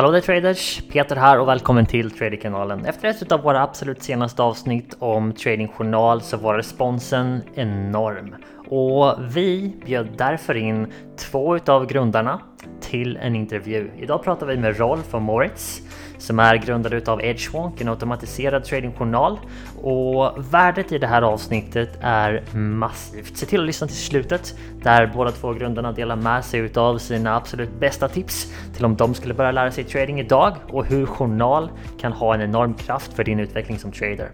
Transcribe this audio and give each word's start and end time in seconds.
Hallå 0.00 0.12
där 0.12 0.20
traders! 0.20 0.82
Peter 0.92 1.16
här 1.16 1.40
och 1.40 1.48
välkommen 1.48 1.86
till 1.86 2.10
Traderkanalen. 2.10 2.84
Efter 2.86 3.08
ett 3.08 3.32
av 3.32 3.42
våra 3.42 3.62
absolut 3.62 4.02
senaste 4.02 4.42
avsnitt 4.42 4.96
om 4.98 5.32
tradingjournal 5.32 6.20
så 6.20 6.36
var 6.36 6.54
responsen 6.54 7.42
enorm. 7.54 8.34
Och 8.68 9.36
vi 9.36 9.76
bjöd 9.86 10.08
därför 10.18 10.56
in 10.56 10.92
två 11.16 11.56
utav 11.56 11.86
grundarna 11.86 12.40
till 12.80 13.16
en 13.16 13.36
intervju. 13.36 13.90
Idag 13.98 14.24
pratar 14.24 14.46
vi 14.46 14.56
med 14.56 14.78
Rolf 14.78 15.14
och 15.14 15.22
Moritz 15.22 15.82
som 16.20 16.38
är 16.38 16.56
grundad 16.56 16.94
utav 16.94 17.24
Edgewonk, 17.24 17.80
en 17.80 17.88
automatiserad 17.88 18.64
tradingjournal. 18.64 19.38
Och 19.82 20.54
värdet 20.54 20.92
i 20.92 20.98
det 20.98 21.06
här 21.06 21.22
avsnittet 21.22 21.98
är 22.00 22.56
massivt. 22.56 23.36
Se 23.36 23.46
till 23.46 23.60
att 23.60 23.66
lyssna 23.66 23.86
till 23.86 23.96
slutet 23.96 24.54
där 24.82 25.06
båda 25.06 25.30
två 25.30 25.52
grundarna 25.52 25.92
delar 25.92 26.16
med 26.16 26.44
sig 26.44 26.60
utav 26.60 26.98
sina 26.98 27.36
absolut 27.36 27.80
bästa 27.80 28.08
tips 28.08 28.52
till 28.74 28.84
om 28.84 28.96
de 28.96 29.14
skulle 29.14 29.34
börja 29.34 29.52
lära 29.52 29.70
sig 29.70 29.84
trading 29.84 30.20
idag 30.20 30.56
och 30.68 30.86
hur 30.86 31.06
journal 31.06 31.70
kan 32.00 32.12
ha 32.12 32.34
en 32.34 32.40
enorm 32.40 32.74
kraft 32.74 33.12
för 33.12 33.24
din 33.24 33.40
utveckling 33.40 33.78
som 33.78 33.92
trader. 33.92 34.30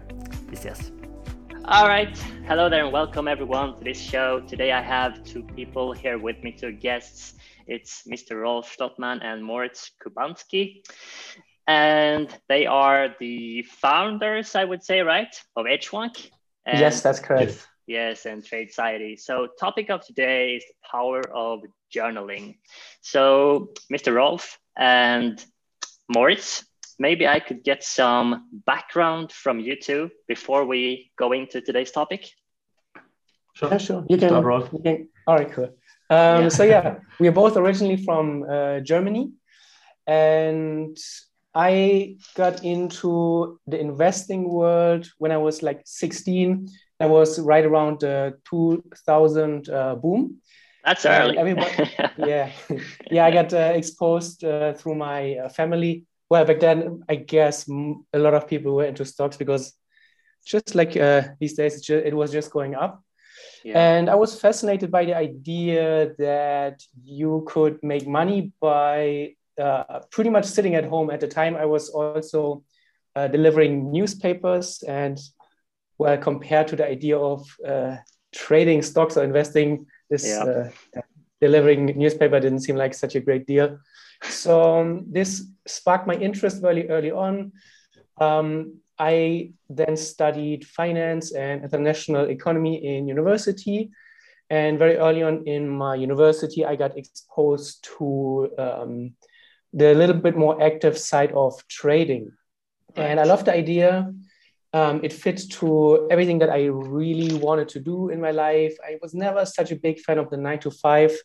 Vi 0.49 0.55
ses! 0.55 0.91
All 1.69 1.89
right. 1.89 2.17
Hello 2.47 2.69
there 2.69 2.83
and 2.83 2.93
welcome 2.93 3.27
everyone 3.27 3.73
to 3.73 3.83
this 3.83 3.99
show. 4.11 4.39
Today 4.39 4.71
I 4.71 4.81
have 4.81 5.23
two 5.25 5.43
people 5.55 5.91
here 5.91 6.17
with 6.17 6.41
me, 6.41 6.53
two 6.53 6.71
guests. 6.71 7.33
It's 7.67 8.07
Mr. 8.07 8.41
Rolf 8.41 8.73
Stottman 8.73 9.21
and 9.21 9.43
Moritz 9.43 9.91
Kubanski. 10.01 10.81
And 11.67 12.33
they 12.47 12.65
are 12.65 13.15
the 13.19 13.63
founders, 13.63 14.55
I 14.55 14.63
would 14.63 14.83
say, 14.83 15.01
right, 15.01 15.33
of 15.55 15.65
Edgewonk. 15.65 16.29
Yes, 16.65 17.01
that's 17.01 17.19
correct. 17.19 17.67
Yes, 17.87 18.25
and 18.25 18.43
Tradeciety. 18.43 19.19
So, 19.19 19.47
topic 19.59 19.89
of 19.89 20.05
today 20.05 20.55
is 20.55 20.63
the 20.63 20.87
power 20.91 21.21
of 21.33 21.61
journaling. 21.93 22.57
So, 23.01 23.69
Mr. 23.91 24.13
Rolf 24.13 24.59
and 24.77 25.43
Moritz, 26.09 26.65
maybe 26.99 27.27
I 27.27 27.39
could 27.39 27.63
get 27.63 27.83
some 27.83 28.49
background 28.65 29.31
from 29.31 29.59
you 29.59 29.75
two 29.79 30.09
before 30.27 30.65
we 30.65 31.11
go 31.17 31.31
into 31.31 31.61
today's 31.61 31.91
topic. 31.91 32.29
Sure, 33.53 33.69
yeah, 33.71 33.77
sure. 33.77 34.05
You 34.09 34.17
can, 34.17 34.29
Start, 34.29 34.73
you 34.73 34.79
can. 34.83 35.09
All 35.25 35.35
right, 35.35 35.51
cool. 35.51 35.69
Um, 36.09 36.43
yeah. 36.43 36.49
So 36.49 36.63
yeah, 36.63 36.95
we 37.19 37.27
are 37.27 37.31
both 37.33 37.57
originally 37.57 37.97
from 37.97 38.43
uh, 38.43 38.79
Germany, 38.81 39.31
and 40.05 40.97
I 41.57 42.17
got 42.35 42.63
into 42.63 43.59
the 43.65 43.79
investing 43.79 44.47
world 44.47 45.09
when 45.17 45.31
I 45.31 45.37
was 45.37 45.63
like 45.63 45.81
16. 45.85 46.69
I 46.99 47.07
was 47.07 47.39
right 47.39 47.65
around 47.65 48.01
the 48.01 48.37
2000 48.47 49.67
uh, 49.67 49.95
boom. 49.95 50.37
That's 50.85 51.03
early. 51.07 51.35
yeah, 52.17 52.51
yeah. 53.09 53.25
I 53.25 53.31
got 53.31 53.51
uh, 53.53 53.73
exposed 53.73 54.43
uh, 54.43 54.73
through 54.73 54.95
my 54.95 55.35
uh, 55.37 55.49
family. 55.49 56.05
Well, 56.29 56.45
back 56.45 56.59
then, 56.59 57.01
I 57.09 57.15
guess 57.15 57.67
a 57.67 58.19
lot 58.19 58.35
of 58.35 58.47
people 58.47 58.75
were 58.75 58.85
into 58.85 59.03
stocks 59.03 59.35
because 59.35 59.73
just 60.45 60.75
like 60.75 60.95
uh, 60.95 61.23
these 61.39 61.55
days, 61.55 61.89
it 61.89 62.15
was 62.15 62.31
just 62.31 62.51
going 62.51 62.75
up. 62.75 63.03
Yeah. 63.63 63.79
And 63.79 64.09
I 64.11 64.15
was 64.15 64.39
fascinated 64.39 64.91
by 64.91 65.05
the 65.05 65.15
idea 65.15 66.13
that 66.19 66.83
you 67.03 67.45
could 67.47 67.79
make 67.81 68.07
money 68.07 68.53
by 68.61 69.33
uh, 69.59 69.99
pretty 70.11 70.29
much 70.29 70.45
sitting 70.45 70.75
at 70.75 70.85
home 70.85 71.09
at 71.09 71.19
the 71.19 71.27
time. 71.27 71.55
I 71.55 71.65
was 71.65 71.89
also 71.89 72.63
uh, 73.15 73.27
delivering 73.27 73.91
newspapers, 73.91 74.83
and 74.87 75.19
well, 75.97 76.17
compared 76.17 76.67
to 76.69 76.75
the 76.75 76.87
idea 76.87 77.17
of 77.17 77.45
uh, 77.65 77.97
trading 78.33 78.81
stocks 78.81 79.17
or 79.17 79.23
investing, 79.23 79.87
this 80.09 80.27
yeah. 80.27 80.43
Uh, 80.43 81.01
delivering 81.41 81.85
newspaper 81.85 82.39
didn't 82.39 82.61
seem 82.61 82.75
like 82.75 82.93
such 82.93 83.15
a 83.15 83.19
great 83.19 83.45
deal. 83.45 83.77
So 84.23 84.79
um, 84.79 85.05
this 85.07 85.45
sparked 85.67 86.07
my 86.07 86.15
interest 86.15 86.61
very 86.61 86.89
early 86.89 87.11
on. 87.11 87.51
Um, 88.19 88.79
I 88.97 89.51
then 89.69 89.95
studied 89.95 90.65
finance 90.65 91.33
and 91.33 91.63
international 91.63 92.29
economy 92.29 92.83
in 92.83 93.07
university. 93.07 93.91
And 94.49 94.79
very 94.79 94.95
early 94.97 95.23
on 95.23 95.45
in 95.45 95.67
my 95.67 95.95
university, 95.95 96.65
I 96.65 96.75
got 96.75 96.97
exposed 96.97 97.87
to 97.97 98.49
um, 98.57 99.13
the 99.73 99.93
little 99.93 100.15
bit 100.15 100.35
more 100.35 100.61
active 100.61 100.97
side 100.97 101.31
of 101.33 101.53
trading. 101.67 102.31
And 102.95 103.19
I 103.19 103.23
love 103.23 103.45
the 103.45 103.53
idea. 103.53 104.11
Um, 104.73 105.01
it 105.03 105.13
fits 105.13 105.47
to 105.59 106.07
everything 106.11 106.39
that 106.39 106.49
I 106.49 106.65
really 106.65 107.37
wanted 107.37 107.69
to 107.69 107.79
do 107.79 108.09
in 108.09 108.19
my 108.19 108.31
life. 108.31 108.75
I 108.83 108.97
was 109.01 109.13
never 109.13 109.45
such 109.45 109.71
a 109.71 109.75
big 109.75 109.99
fan 109.99 110.17
of 110.17 110.29
the 110.29 110.37
nine 110.37 110.59
to 110.59 110.71
five. 110.71 111.15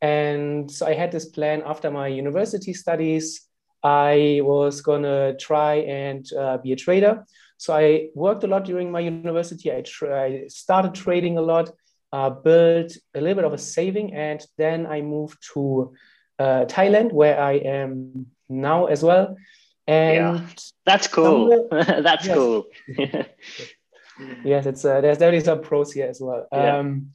And 0.00 0.70
so 0.70 0.86
I 0.86 0.94
had 0.94 1.12
this 1.12 1.26
plan 1.26 1.62
after 1.64 1.90
my 1.90 2.08
university 2.08 2.74
studies. 2.74 3.48
I 3.84 4.40
was 4.42 4.80
going 4.80 5.02
to 5.02 5.36
try 5.38 5.74
and 5.74 6.26
uh, 6.32 6.58
be 6.58 6.72
a 6.72 6.76
trader. 6.76 7.24
So 7.56 7.74
I 7.74 8.08
worked 8.14 8.42
a 8.42 8.48
lot 8.48 8.64
during 8.64 8.90
my 8.90 9.00
university. 9.00 9.72
I, 9.72 9.82
tra- 9.82 10.22
I 10.22 10.46
started 10.48 10.94
trading 10.94 11.38
a 11.38 11.42
lot, 11.42 11.70
uh, 12.12 12.30
built 12.30 12.96
a 13.14 13.20
little 13.20 13.36
bit 13.36 13.44
of 13.44 13.52
a 13.52 13.58
saving, 13.58 14.14
and 14.14 14.44
then 14.58 14.86
I 14.86 15.00
moved 15.02 15.38
to 15.54 15.94
uh, 16.42 16.64
Thailand, 16.66 17.12
where 17.12 17.40
I 17.40 17.54
am 17.78 18.26
now 18.48 18.86
as 18.86 19.02
well. 19.02 19.36
And 19.86 20.38
yeah, 20.38 20.46
that's 20.84 21.08
cool. 21.08 21.68
that's 21.70 22.26
yes. 22.26 22.34
cool. 22.34 22.66
yes, 24.44 24.66
it's 24.66 24.84
uh, 24.84 25.00
there's 25.00 25.18
definitely 25.18 25.44
some 25.44 25.62
pros 25.62 25.92
here 25.92 26.08
as 26.08 26.20
well. 26.20 26.46
Yeah. 26.52 26.78
Um, 26.78 27.12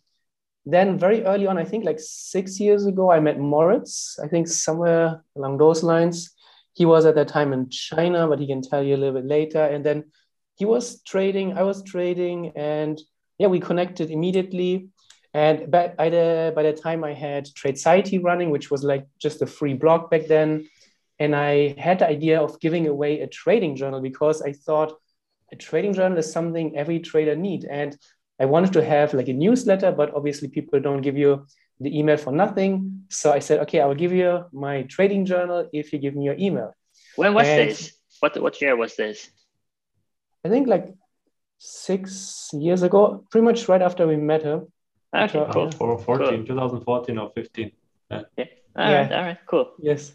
then 0.66 1.00
very 1.00 1.24
early 1.24 1.48
on, 1.48 1.58
I 1.58 1.64
think 1.64 1.86
like 1.86 2.00
six 2.00 2.60
years 2.60 2.86
ago, 2.86 3.10
I 3.10 3.20
met 3.22 3.40
Moritz. 3.40 4.20
I 4.22 4.28
think 4.28 4.48
somewhere 4.48 5.24
along 5.36 5.58
those 5.58 5.82
lines. 5.84 6.34
He 6.74 6.86
was 6.86 7.06
at 7.06 7.16
that 7.16 7.30
time 7.30 7.54
in 7.54 7.70
China, 7.70 8.28
but 8.28 8.40
he 8.40 8.48
can 8.48 8.62
tell 8.62 8.84
you 8.84 8.96
a 8.96 9.02
little 9.02 9.20
bit 9.22 9.26
later. 9.26 9.64
And 9.64 9.84
then 9.84 10.12
he 10.56 10.66
was 10.66 11.02
trading, 11.04 11.58
I 11.58 11.64
was 11.64 11.84
trading, 11.84 12.52
and 12.56 13.00
yeah, 13.40 13.48
we 13.48 13.60
connected 13.60 14.12
immediately. 14.12 14.90
And 15.38 15.70
by, 15.70 15.90
by 15.90 16.10
the 16.10 16.52
by 16.56 16.64
the 16.64 16.74
time 16.74 17.04
I 17.04 17.14
had 17.14 17.46
Tradeciety 17.46 18.18
running, 18.24 18.50
which 18.50 18.72
was 18.72 18.84
like 18.84 19.06
just 19.20 19.44
a 19.44 19.46
free 19.46 19.76
blog 19.76 20.10
back 20.10 20.26
then, 20.26 20.68
and 21.20 21.36
I 21.36 21.76
had 21.78 22.00
the 22.00 22.08
idea 22.08 22.42
of 22.42 22.60
giving 22.60 22.88
away 22.88 23.22
a 23.22 23.28
trading 23.28 23.76
journal 23.76 24.02
because 24.02 24.42
I 24.42 24.54
thought 24.54 24.94
a 25.52 25.56
trading 25.56 25.94
journal 25.94 26.18
is 26.18 26.32
something 26.32 26.76
every 26.76 27.00
trader 27.10 27.36
need, 27.36 27.66
and 27.66 27.96
I 28.40 28.46
wanted 28.46 28.74
to 28.74 28.84
have 28.84 29.14
like 29.14 29.28
a 29.28 29.34
newsletter, 29.34 29.92
but 29.92 30.12
obviously 30.16 30.48
people 30.48 30.80
don't 30.80 31.04
give 31.04 31.18
you 31.24 31.46
the 31.80 31.96
email 31.96 32.18
for 32.18 32.32
nothing. 32.32 33.04
So 33.10 33.32
I 33.32 33.38
said, 33.38 33.60
okay, 33.60 33.80
I 33.80 33.86
will 33.86 34.02
give 34.04 34.14
you 34.14 34.46
my 34.52 34.84
trading 34.94 35.24
journal 35.24 35.70
if 35.72 35.94
you 35.94 36.00
give 36.00 36.16
me 36.16 36.26
your 36.26 36.38
email. 36.40 36.74
When 37.16 37.36
was 37.36 37.48
and 37.48 37.70
this? 37.70 37.94
What 38.22 38.42
what 38.42 38.60
year 38.60 38.76
was 38.76 38.96
this? 38.96 39.30
I 40.44 40.50
think 40.50 40.68
like 40.68 40.96
six 41.60 42.50
years 42.54 42.82
ago, 42.82 43.24
pretty 43.30 43.46
much 43.46 43.70
right 43.70 43.84
after 43.84 44.08
we 44.08 44.18
met 44.18 44.42
her. 44.42 44.66
Okay, 45.18 45.46
cool. 45.52 45.72
For 45.72 45.98
14, 45.98 46.46
cool. 46.46 46.46
2014 46.46 47.18
or 47.18 47.32
15. 47.36 47.72
Yeah. 48.12 48.22
yeah. 48.38 48.46
All 48.76 48.92
yeah. 48.92 49.02
right, 49.02 49.12
all 49.12 49.22
right, 49.24 49.38
cool. 49.48 49.74
Yes. 49.80 50.14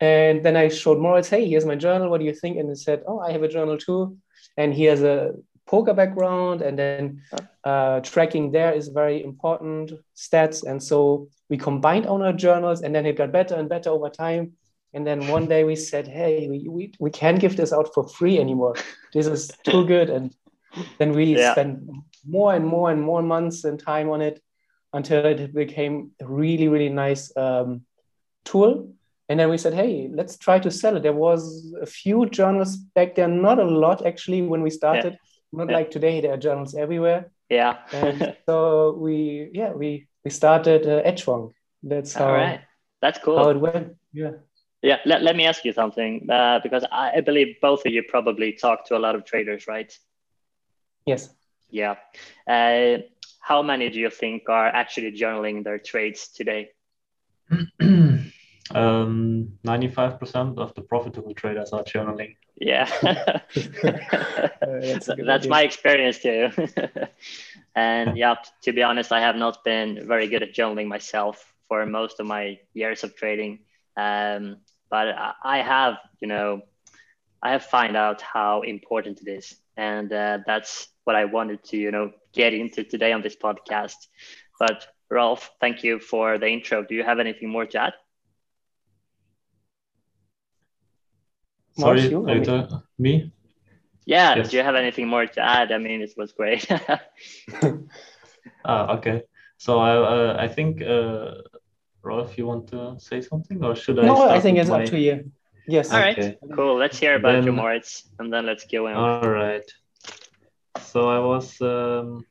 And 0.00 0.44
then 0.44 0.56
I 0.56 0.68
showed 0.68 0.98
Moritz, 0.98 1.28
hey, 1.28 1.48
here's 1.48 1.64
my 1.64 1.76
journal. 1.76 2.10
What 2.10 2.18
do 2.18 2.26
you 2.26 2.34
think? 2.34 2.58
And 2.58 2.68
he 2.68 2.74
said, 2.74 3.02
oh, 3.06 3.20
I 3.20 3.30
have 3.32 3.42
a 3.42 3.48
journal 3.48 3.78
too. 3.78 4.18
And 4.56 4.74
he 4.74 4.84
has 4.84 5.02
a 5.02 5.34
poker 5.66 5.94
background. 5.94 6.62
And 6.62 6.78
then 6.78 7.22
uh, 7.62 8.00
tracking 8.00 8.50
there 8.50 8.72
is 8.72 8.88
very 8.88 9.22
important, 9.22 9.92
stats. 10.16 10.64
And 10.64 10.82
so 10.82 11.28
we 11.48 11.56
combined 11.56 12.06
our 12.06 12.32
journals 12.32 12.82
and 12.82 12.94
then 12.94 13.06
it 13.06 13.16
got 13.16 13.32
better 13.32 13.54
and 13.54 13.68
better 13.68 13.90
over 13.90 14.10
time. 14.10 14.52
And 14.92 15.06
then 15.06 15.26
one 15.28 15.46
day 15.46 15.64
we 15.64 15.76
said, 15.76 16.06
hey, 16.06 16.48
we, 16.48 16.68
we, 16.68 16.92
we 17.00 17.10
can't 17.10 17.40
give 17.40 17.56
this 17.56 17.72
out 17.72 17.92
for 17.94 18.06
free 18.08 18.38
anymore. 18.38 18.74
This 19.12 19.26
is 19.26 19.50
too 19.64 19.84
good. 19.86 20.10
And 20.10 20.34
then 20.98 21.12
we 21.12 21.36
yeah. 21.36 21.52
spent 21.52 21.80
more 22.26 22.54
and 22.54 22.66
more 22.66 22.90
and 22.90 23.02
more 23.02 23.22
months 23.22 23.64
and 23.64 23.78
time 23.78 24.10
on 24.10 24.20
it 24.20 24.42
until 24.92 25.24
it 25.26 25.52
became 25.52 26.12
a 26.20 26.26
really 26.26 26.68
really 26.68 26.88
nice 26.88 27.36
um, 27.36 27.82
tool. 28.44 28.90
And 29.28 29.40
then 29.40 29.48
we 29.50 29.58
said 29.58 29.74
hey 29.74 30.08
let's 30.12 30.36
try 30.38 30.58
to 30.60 30.70
sell 30.70 30.96
it. 30.96 31.02
There 31.02 31.12
was 31.12 31.74
a 31.80 31.86
few 31.86 32.26
journals 32.26 32.76
back 32.76 33.14
then 33.16 33.42
not 33.42 33.58
a 33.58 33.64
lot 33.64 34.06
actually 34.06 34.42
when 34.42 34.62
we 34.62 34.70
started. 34.70 35.12
Yeah. 35.12 35.18
not 35.58 35.70
yeah. 35.70 35.76
like 35.76 35.90
today 35.90 36.20
there 36.20 36.32
are 36.34 36.36
journals 36.36 36.74
everywhere. 36.74 37.30
Yeah. 37.48 37.78
And 37.92 38.36
so 38.46 38.96
we 38.98 39.50
yeah 39.52 39.72
we 39.72 40.06
we 40.24 40.30
started 40.30 40.86
uh, 40.86 41.02
Edgewonk. 41.10 41.52
that's 41.82 42.14
how 42.14 42.26
all 42.26 42.32
right. 42.32 42.60
That's 43.02 43.18
cool. 43.18 43.38
how 43.38 43.50
it 43.50 43.58
went. 43.58 43.96
Yeah. 44.12 44.32
Yeah 44.82 44.98
let, 45.06 45.22
let 45.22 45.34
me 45.34 45.46
ask 45.46 45.64
you 45.64 45.72
something 45.72 46.28
uh, 46.30 46.60
because 46.62 46.84
I, 46.92 47.12
I 47.16 47.20
believe 47.20 47.56
both 47.60 47.84
of 47.86 47.92
you 47.92 48.02
probably 48.02 48.52
talk 48.52 48.84
to 48.86 48.96
a 48.96 49.00
lot 49.00 49.14
of 49.14 49.24
traders 49.24 49.66
right? 49.66 49.92
Yes 51.06 51.34
yeah. 51.74 51.96
Uh, 52.46 53.02
how 53.40 53.62
many 53.62 53.90
do 53.90 53.98
you 53.98 54.08
think 54.08 54.48
are 54.48 54.68
actually 54.68 55.12
journaling 55.12 55.64
their 55.64 55.78
trades 55.78 56.28
today? 56.28 56.70
um, 57.80 58.30
95% 58.72 60.58
of 60.58 60.74
the 60.74 60.80
profitable 60.80 61.34
traders 61.34 61.72
are 61.72 61.82
journaling. 61.82 62.36
Yeah. 62.56 62.88
that's, 64.62 65.10
that's 65.26 65.46
my 65.46 65.62
experience 65.62 66.20
too. 66.20 66.48
and 67.74 68.16
yeah, 68.22 68.36
to 68.62 68.72
be 68.72 68.82
honest, 68.82 69.12
I 69.12 69.20
have 69.20 69.36
not 69.36 69.64
been 69.64 70.06
very 70.06 70.28
good 70.28 70.42
at 70.42 70.54
journaling 70.54 70.86
myself 70.86 71.52
for 71.68 71.84
most 71.84 72.20
of 72.20 72.26
my 72.26 72.60
years 72.72 73.04
of 73.04 73.16
trading. 73.16 73.58
Um, 73.96 74.58
but 74.90 75.08
I 75.42 75.58
have, 75.58 75.96
you 76.20 76.28
know, 76.28 76.62
I 77.42 77.52
have 77.52 77.64
find 77.64 77.96
out 77.96 78.22
how 78.22 78.62
important 78.62 79.20
it 79.20 79.30
is, 79.30 79.54
and 79.76 80.12
uh, 80.12 80.38
that's 80.46 80.88
what 81.04 81.16
I 81.16 81.24
wanted 81.24 81.62
to, 81.64 81.76
you 81.76 81.90
know, 81.90 82.12
get 82.32 82.54
into 82.54 82.84
today 82.84 83.12
on 83.12 83.22
this 83.22 83.36
podcast. 83.36 83.96
But 84.58 84.86
Rolf, 85.10 85.50
thank 85.60 85.84
you 85.84 85.98
for 85.98 86.38
the 86.38 86.48
intro. 86.48 86.84
Do 86.84 86.94
you 86.94 87.04
have 87.04 87.18
anything 87.18 87.48
more 87.50 87.66
to 87.66 87.78
add? 87.78 87.94
Sorry, 91.78 92.08
you, 92.08 92.24
me? 92.98 93.32
Yeah, 94.06 94.36
yes. 94.36 94.50
do 94.50 94.56
you 94.58 94.62
have 94.62 94.76
anything 94.76 95.08
more 95.08 95.26
to 95.26 95.40
add? 95.40 95.72
I 95.72 95.78
mean, 95.78 96.02
it 96.02 96.12
was 96.16 96.32
great. 96.32 96.66
ah, 98.64 98.96
okay. 98.96 99.22
So 99.56 99.78
I, 99.78 99.96
uh, 99.96 100.36
I 100.38 100.46
think, 100.46 100.82
uh, 100.82 101.36
Rolf, 102.02 102.38
you 102.38 102.46
want 102.46 102.68
to 102.68 102.96
say 102.98 103.20
something, 103.22 103.64
or 103.64 103.74
should 103.74 103.98
I? 103.98 104.06
No, 104.06 104.28
I 104.28 104.40
think 104.40 104.58
it's 104.58 104.70
my... 104.70 104.82
up 104.82 104.90
to 104.90 104.98
you. 104.98 105.32
Yes. 105.66 105.92
All 105.92 106.00
right. 106.00 106.18
Okay. 106.18 106.36
Cool. 106.54 106.76
Let's 106.76 106.98
hear 106.98 107.16
about 107.16 107.32
then, 107.32 107.44
you, 107.44 107.52
Moritz, 107.52 108.08
and 108.18 108.32
then 108.32 108.46
let's 108.46 108.64
go 108.66 108.86
in. 108.88 108.94
All 108.94 109.28
right. 109.28 109.64
So 110.80 111.08
I 111.08 111.18
was, 111.18 111.60
um, 111.60 112.26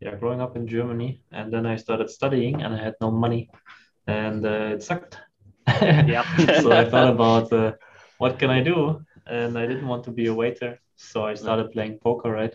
yeah, 0.00 0.14
growing 0.16 0.40
up 0.40 0.56
in 0.56 0.66
Germany, 0.66 1.20
and 1.32 1.52
then 1.52 1.64
I 1.66 1.76
started 1.76 2.10
studying, 2.10 2.62
and 2.62 2.74
I 2.74 2.82
had 2.82 2.94
no 3.00 3.10
money, 3.10 3.48
and 4.06 4.44
uh, 4.44 4.74
it 4.74 4.82
sucked. 4.82 5.18
yeah. 5.68 6.24
so 6.60 6.72
I 6.72 6.84
thought 6.88 7.08
about 7.08 7.52
uh, 7.52 7.72
what 8.18 8.38
can 8.38 8.50
I 8.50 8.62
do, 8.62 9.02
and 9.26 9.58
I 9.58 9.66
didn't 9.66 9.88
want 9.88 10.04
to 10.04 10.10
be 10.10 10.26
a 10.26 10.34
waiter, 10.34 10.78
so 10.96 11.24
I 11.24 11.34
started 11.34 11.72
playing 11.72 11.98
poker, 11.98 12.30
right? 12.30 12.54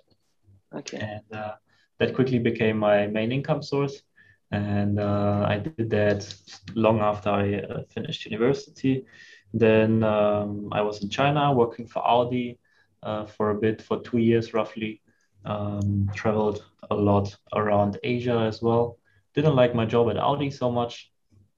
Okay. 0.74 0.98
And 0.98 1.38
uh, 1.38 1.56
that 2.00 2.14
quickly 2.14 2.40
became 2.40 2.78
my 2.78 3.08
main 3.08 3.32
income 3.32 3.62
source 3.64 4.04
and 4.52 5.00
uh, 5.00 5.46
I 5.48 5.58
did 5.58 5.90
that 5.92 6.34
long 6.76 7.00
after 7.00 7.30
I 7.30 7.56
uh, 7.56 7.84
finished 7.90 8.26
university. 8.26 9.06
Then 9.54 10.04
um, 10.04 10.70
I 10.72 10.82
was 10.82 11.04
in 11.04 11.10
China 11.10 11.54
working 11.54 11.88
for 11.88 12.00
Audi 12.00 12.60
uh, 13.04 13.26
for 13.26 13.52
a 13.52 13.56
bit, 13.56 13.82
for 13.82 14.02
two 14.02 14.18
years 14.18 14.54
roughly. 14.54 15.02
Um, 15.44 16.10
traveled 16.14 16.64
a 16.92 16.96
lot 16.96 17.36
around 17.56 17.98
Asia 18.04 18.46
as 18.48 18.62
well. 18.62 19.00
Didn't 19.34 19.56
like 19.56 19.74
my 19.74 19.86
job 19.86 20.10
at 20.10 20.18
Audi 20.18 20.52
so 20.52 20.72
much, 20.72 21.12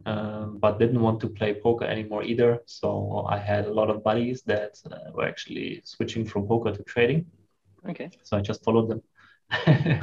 um, 0.06 0.57
but 0.60 0.80
didn't 0.80 1.01
want 1.01 1.19
to 1.22 1.28
play 1.28 1.54
poker 1.54 1.86
anymore 1.86 2.24
either. 2.24 2.62
So 2.66 3.25
I 3.30 3.38
had 3.38 3.66
a 3.66 3.74
lot 3.74 3.90
of 3.90 4.04
buddies 4.04 4.42
that 4.44 4.80
uh, 4.90 5.12
were 5.13 5.28
actually 5.28 5.81
switching 5.84 6.25
from 6.25 6.48
poker 6.48 6.72
to 6.72 6.84
trading. 6.84 7.25
Okay. 7.90 8.10
So 8.24 8.38
I 8.38 8.42
just 8.42 8.63
followed 8.63 8.90
them. 8.90 9.01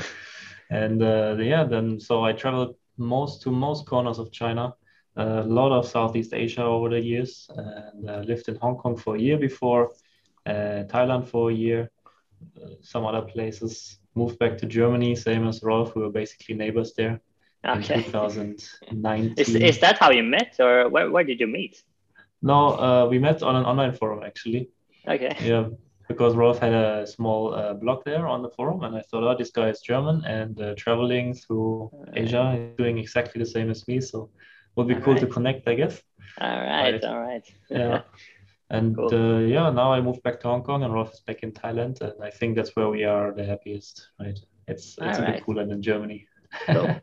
and 0.71 1.03
uh, 1.03 1.37
yeah, 1.39 1.65
then 1.65 1.99
so 1.99 2.23
I 2.23 2.33
traveled 2.33 2.77
most 2.99 3.41
to 3.43 3.51
most 3.51 3.87
corners 3.87 4.19
of 4.19 4.31
China 4.31 4.75
a 5.17 5.43
lot 5.43 5.73
of 5.73 5.87
Southeast 5.87 6.33
Asia 6.35 6.63
over 6.63 6.89
the 6.89 7.01
years 7.01 7.51
and 7.57 8.09
uh, 8.09 8.19
lived 8.21 8.49
in 8.49 8.57
Hong 8.57 8.77
Kong 8.77 8.97
for 8.97 9.17
a 9.17 9.21
year 9.21 9.39
before, 9.39 9.93
uh, 10.47 10.85
Thailand 10.89 11.27
for 11.27 11.51
a 11.51 11.55
year, 11.55 11.91
uh, 12.63 12.71
some 12.81 13.05
other 13.05 13.23
places. 13.23 13.99
Moved 14.15 14.39
back 14.39 14.59
to 14.59 14.67
Germany, 14.67 15.15
same 15.15 15.47
as 15.47 15.63
Rolf. 15.63 15.95
We 15.95 16.03
were 16.03 16.11
basically 16.11 16.55
neighbors 16.55 16.95
there 16.95 17.21
okay. 17.65 17.95
in 17.95 18.05
2019. 18.05 19.35
is, 19.37 19.55
is 19.55 19.79
that 19.81 19.99
how 19.99 20.11
you 20.11 20.23
met, 20.23 20.57
or 20.59 20.89
where, 20.89 21.11
where 21.11 21.25
did 21.25 21.41
you 21.41 21.47
meet? 21.47 21.83
No, 22.43 22.79
uh, 22.79 23.07
we 23.09 23.19
met 23.19 23.43
on 23.43 23.55
an 23.57 23.65
online 23.65 23.93
forum 23.93 24.23
actually. 24.25 24.71
Okay. 25.07 25.37
Yeah, 25.43 25.69
because 26.09 26.35
Rolf 26.35 26.59
had 26.59 26.73
a 26.73 27.07
small 27.07 27.55
uh, 27.55 27.75
blog 27.75 28.05
there 28.05 28.27
on 28.27 28.43
the 28.43 28.51
forum, 28.51 28.83
and 28.83 28.97
I 28.97 29.03
thought, 29.03 29.23
oh, 29.23 29.37
this 29.37 29.51
guy 29.51 29.69
is 29.69 29.81
German 29.81 30.25
and 30.25 30.61
uh, 30.61 30.75
traveling 30.77 31.35
through 31.35 31.91
Asia, 32.15 32.71
doing 32.77 32.99
exactly 32.99 33.39
the 33.39 33.49
same 33.49 33.71
as 33.71 33.87
me. 33.87 34.01
So 34.01 34.31
would 34.77 34.89
be 34.89 34.95
all 34.95 35.01
cool 35.01 35.15
right. 35.15 35.21
to 35.21 35.27
connect, 35.27 35.69
I 35.69 35.75
guess. 35.75 36.01
All 36.41 36.49
right, 36.49 36.93
right. 36.93 37.05
all 37.05 37.21
right. 37.21 37.55
yeah. 37.69 38.03
And 38.73 38.97
cool. 38.97 39.13
uh, 39.13 39.41
yeah, 39.41 39.69
now 39.71 39.93
I 39.93 40.01
moved 40.01 40.23
back 40.23 40.39
to 40.41 40.49
Hong 40.49 40.63
Kong 40.63 40.85
and 40.85 40.95
Rolf 40.95 41.13
is 41.13 41.19
back 41.19 41.43
in 41.43 41.51
Thailand. 41.51 42.01
And 42.03 42.23
I 42.23 42.31
think 42.31 42.55
that's 42.55 42.77
where 42.77 42.89
we 42.89 43.03
are 43.03 43.33
the 43.33 43.45
happiest, 43.45 44.11
right? 44.21 44.39
It's, 44.69 44.97
it's 44.97 45.19
a 45.19 45.23
right. 45.23 45.35
bit 45.35 45.45
cooler 45.45 45.67
than 45.67 45.83
Germany. 45.83 46.27
Cool. 46.67 47.01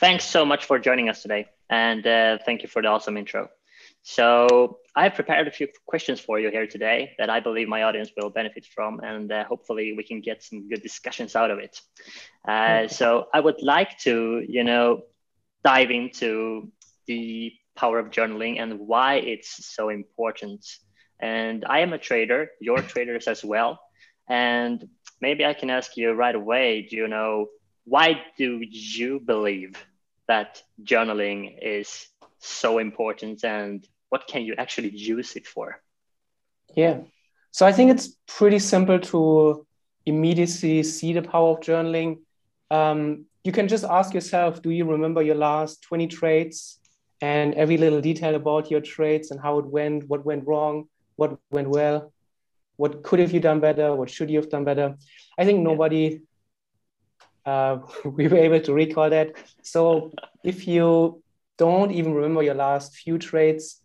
Thanks 0.00 0.24
so 0.24 0.46
much 0.46 0.64
for 0.64 0.78
joining 0.78 1.10
us 1.10 1.20
today. 1.20 1.48
And 1.68 2.06
uh, 2.06 2.38
thank 2.46 2.62
you 2.62 2.68
for 2.68 2.80
the 2.80 2.88
awesome 2.88 3.18
intro. 3.18 3.50
So 4.02 4.78
I've 4.94 5.14
prepared 5.14 5.48
a 5.48 5.50
few 5.50 5.68
questions 5.84 6.18
for 6.18 6.38
you 6.40 6.50
here 6.50 6.66
today 6.66 7.12
that 7.18 7.28
I 7.28 7.40
believe 7.40 7.68
my 7.68 7.82
audience 7.82 8.10
will 8.16 8.30
benefit 8.30 8.64
from, 8.64 9.00
and 9.00 9.30
uh, 9.30 9.44
hopefully 9.44 9.94
we 9.96 10.02
can 10.04 10.20
get 10.20 10.42
some 10.42 10.68
good 10.68 10.82
discussions 10.82 11.36
out 11.36 11.50
of 11.50 11.58
it. 11.58 11.80
Uh, 12.48 12.88
so 12.88 13.26
I 13.34 13.40
would 13.40 13.62
like 13.62 13.98
to, 13.98 14.44
you 14.48 14.64
know, 14.64 15.02
dive 15.64 15.90
into 15.90 16.70
the 17.06 17.52
power 17.76 17.98
of 17.98 18.10
journaling 18.10 18.60
and 18.60 18.78
why 18.80 19.16
it's 19.16 19.66
so 19.66 19.88
important. 19.88 20.66
And 21.20 21.64
I 21.68 21.80
am 21.80 21.92
a 21.92 21.98
trader, 21.98 22.48
you're 22.60 22.82
traders 22.94 23.28
as 23.28 23.44
well. 23.44 23.80
And 24.28 24.88
maybe 25.20 25.44
I 25.44 25.54
can 25.54 25.70
ask 25.70 25.96
you 25.96 26.12
right 26.12 26.34
away, 26.34 26.82
do 26.82 26.96
you 26.96 27.08
know, 27.08 27.46
why 27.84 28.22
do 28.36 28.60
you 28.62 29.20
believe 29.20 29.74
that 30.26 30.62
journaling 30.82 31.56
is 31.62 32.08
so 32.38 32.78
important 32.78 33.44
and 33.44 33.86
what 34.08 34.26
can 34.26 34.42
you 34.42 34.54
actually 34.58 34.90
use 34.90 35.36
it 35.36 35.46
for? 35.46 35.80
Yeah. 36.74 37.00
So 37.52 37.64
I 37.66 37.72
think 37.72 37.90
it's 37.90 38.16
pretty 38.26 38.58
simple 38.58 38.98
to 38.98 39.66
immediately 40.04 40.82
see 40.82 41.12
the 41.12 41.22
power 41.22 41.52
of 41.52 41.60
journaling. 41.60 42.18
Um, 42.70 43.26
you 43.44 43.52
can 43.52 43.68
just 43.68 43.84
ask 43.84 44.12
yourself, 44.12 44.62
do 44.62 44.70
you 44.70 44.84
remember 44.84 45.22
your 45.22 45.36
last 45.36 45.82
20 45.82 46.08
trades? 46.08 46.80
And 47.20 47.54
every 47.54 47.78
little 47.78 48.00
detail 48.00 48.34
about 48.34 48.70
your 48.70 48.80
trades 48.80 49.30
and 49.30 49.40
how 49.40 49.58
it 49.58 49.66
went, 49.66 50.08
what 50.08 50.24
went 50.24 50.46
wrong, 50.46 50.88
what 51.16 51.38
went 51.50 51.68
well, 51.68 52.12
what 52.76 53.02
could 53.02 53.18
have 53.18 53.32
you 53.32 53.40
done 53.40 53.60
better, 53.60 53.94
what 53.94 54.10
should 54.10 54.30
you 54.30 54.38
have 54.38 54.50
done 54.50 54.64
better. 54.64 54.96
I 55.38 55.44
think 55.44 55.60
nobody 55.60 56.20
uh, 57.46 57.78
we 58.04 58.28
were 58.28 58.36
able 58.36 58.60
to 58.60 58.74
recall 58.74 59.08
that. 59.10 59.32
So 59.62 60.12
if 60.44 60.66
you 60.66 61.22
don't 61.56 61.92
even 61.92 62.12
remember 62.12 62.42
your 62.42 62.54
last 62.54 62.94
few 62.96 63.18
trades, 63.18 63.80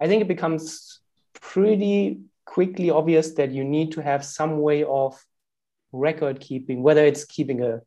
I 0.00 0.06
think 0.06 0.22
it 0.22 0.28
becomes 0.28 1.00
pretty 1.40 2.20
quickly 2.44 2.90
obvious 2.90 3.32
that 3.34 3.50
you 3.50 3.64
need 3.64 3.92
to 3.92 4.02
have 4.02 4.24
some 4.24 4.60
way 4.60 4.84
of 4.84 5.18
record 5.92 6.40
keeping, 6.40 6.82
whether 6.82 7.04
it's 7.04 7.24
keeping 7.24 7.62
a 7.62 7.80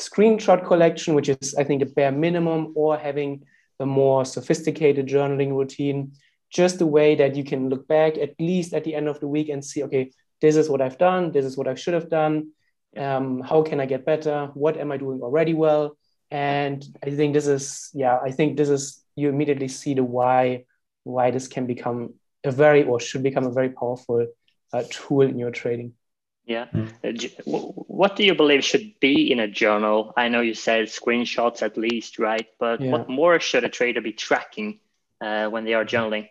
screenshot 0.00 0.66
collection, 0.66 1.14
which 1.14 1.28
is, 1.28 1.54
I 1.54 1.64
think, 1.64 1.82
a 1.82 1.86
bare 1.86 2.10
minimum, 2.10 2.72
or 2.74 2.96
having 2.96 3.44
a 3.82 3.86
more 3.86 4.24
sophisticated 4.24 5.06
journaling 5.06 5.50
routine, 5.50 6.12
just 6.50 6.80
a 6.80 6.86
way 6.86 7.14
that 7.16 7.34
you 7.36 7.44
can 7.44 7.68
look 7.68 7.86
back 7.88 8.16
at 8.18 8.34
least 8.38 8.72
at 8.72 8.84
the 8.84 8.94
end 8.94 9.08
of 9.08 9.20
the 9.20 9.28
week 9.28 9.48
and 9.48 9.64
see, 9.64 9.82
okay, 9.84 10.10
this 10.40 10.56
is 10.56 10.68
what 10.68 10.80
I've 10.80 10.98
done, 10.98 11.32
this 11.32 11.44
is 11.44 11.56
what 11.56 11.68
I 11.68 11.74
should 11.74 11.94
have 11.94 12.10
done. 12.10 12.52
Um, 12.96 13.40
how 13.40 13.62
can 13.62 13.80
I 13.80 13.86
get 13.86 14.04
better? 14.04 14.50
What 14.54 14.76
am 14.76 14.92
I 14.92 14.98
doing 14.98 15.20
already 15.22 15.54
well? 15.54 15.96
And 16.30 16.84
I 17.02 17.10
think 17.10 17.34
this 17.34 17.46
is, 17.46 17.90
yeah, 17.94 18.18
I 18.22 18.30
think 18.30 18.56
this 18.56 18.68
is 18.68 19.02
you 19.16 19.28
immediately 19.28 19.68
see 19.68 19.94
the 19.94 20.04
why 20.04 20.64
why 21.04 21.30
this 21.30 21.48
can 21.48 21.66
become 21.66 22.14
a 22.44 22.50
very 22.50 22.84
or 22.84 23.00
should 23.00 23.22
become 23.22 23.46
a 23.46 23.52
very 23.52 23.70
powerful 23.70 24.26
uh, 24.72 24.84
tool 24.90 25.22
in 25.22 25.38
your 25.38 25.50
trading. 25.50 25.94
Yeah. 26.44 26.66
Mm. 26.74 27.32
What 27.44 28.16
do 28.16 28.24
you 28.24 28.34
believe 28.34 28.64
should 28.64 28.98
be 29.00 29.30
in 29.30 29.38
a 29.38 29.48
journal? 29.48 30.12
I 30.16 30.28
know 30.28 30.40
you 30.40 30.54
said 30.54 30.86
screenshots 30.86 31.62
at 31.62 31.76
least, 31.76 32.18
right? 32.18 32.48
But 32.58 32.80
yeah. 32.80 32.90
what 32.90 33.08
more 33.08 33.38
should 33.38 33.64
a 33.64 33.68
trader 33.68 34.00
be 34.00 34.12
tracking 34.12 34.80
uh, 35.20 35.48
when 35.48 35.64
they 35.64 35.74
are 35.74 35.84
journaling? 35.84 36.28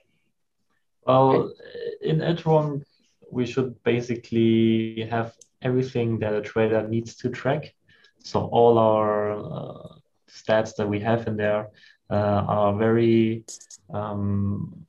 Well, 1.06 1.54
in 2.02 2.20
Edgewonk, 2.20 2.84
we 3.32 3.46
should 3.46 3.82
basically 3.84 5.08
have 5.10 5.34
everything 5.62 6.20
that 6.20 6.34
a 6.34 6.42
trader 6.42 6.88
needs 6.88 7.16
to 7.18 7.30
track. 7.30 7.74
So 8.20 8.42
all 8.42 8.78
our 8.78 9.32
uh, 9.32 9.88
stats 10.30 10.76
that 10.76 10.88
we 10.88 11.00
have 11.00 11.28
in 11.28 11.38
there 11.38 11.70
uh, 12.10 12.44
are 12.48 12.78
very 12.78 13.46
um, 13.94 14.86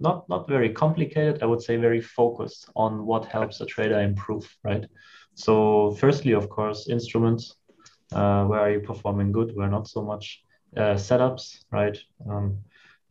not 0.00 0.28
not 0.28 0.48
very 0.48 0.70
complicated 0.70 1.42
i 1.42 1.46
would 1.46 1.62
say 1.62 1.76
very 1.76 2.00
focused 2.00 2.68
on 2.74 3.06
what 3.06 3.24
helps 3.24 3.60
a 3.60 3.66
trader 3.66 4.00
improve 4.00 4.48
right? 4.64 4.86
So 5.34 5.92
firstly 5.98 6.32
of 6.32 6.48
course 6.48 6.88
instruments 6.88 7.56
uh, 8.12 8.44
where 8.44 8.60
are 8.60 8.70
you 8.70 8.80
performing 8.80 9.32
good? 9.32 9.56
Where 9.56 9.68
not 9.68 9.88
so 9.88 10.02
much. 10.02 10.42
Uh, 10.76 10.94
setups 10.94 11.64
right? 11.70 11.96
Um, 12.28 12.58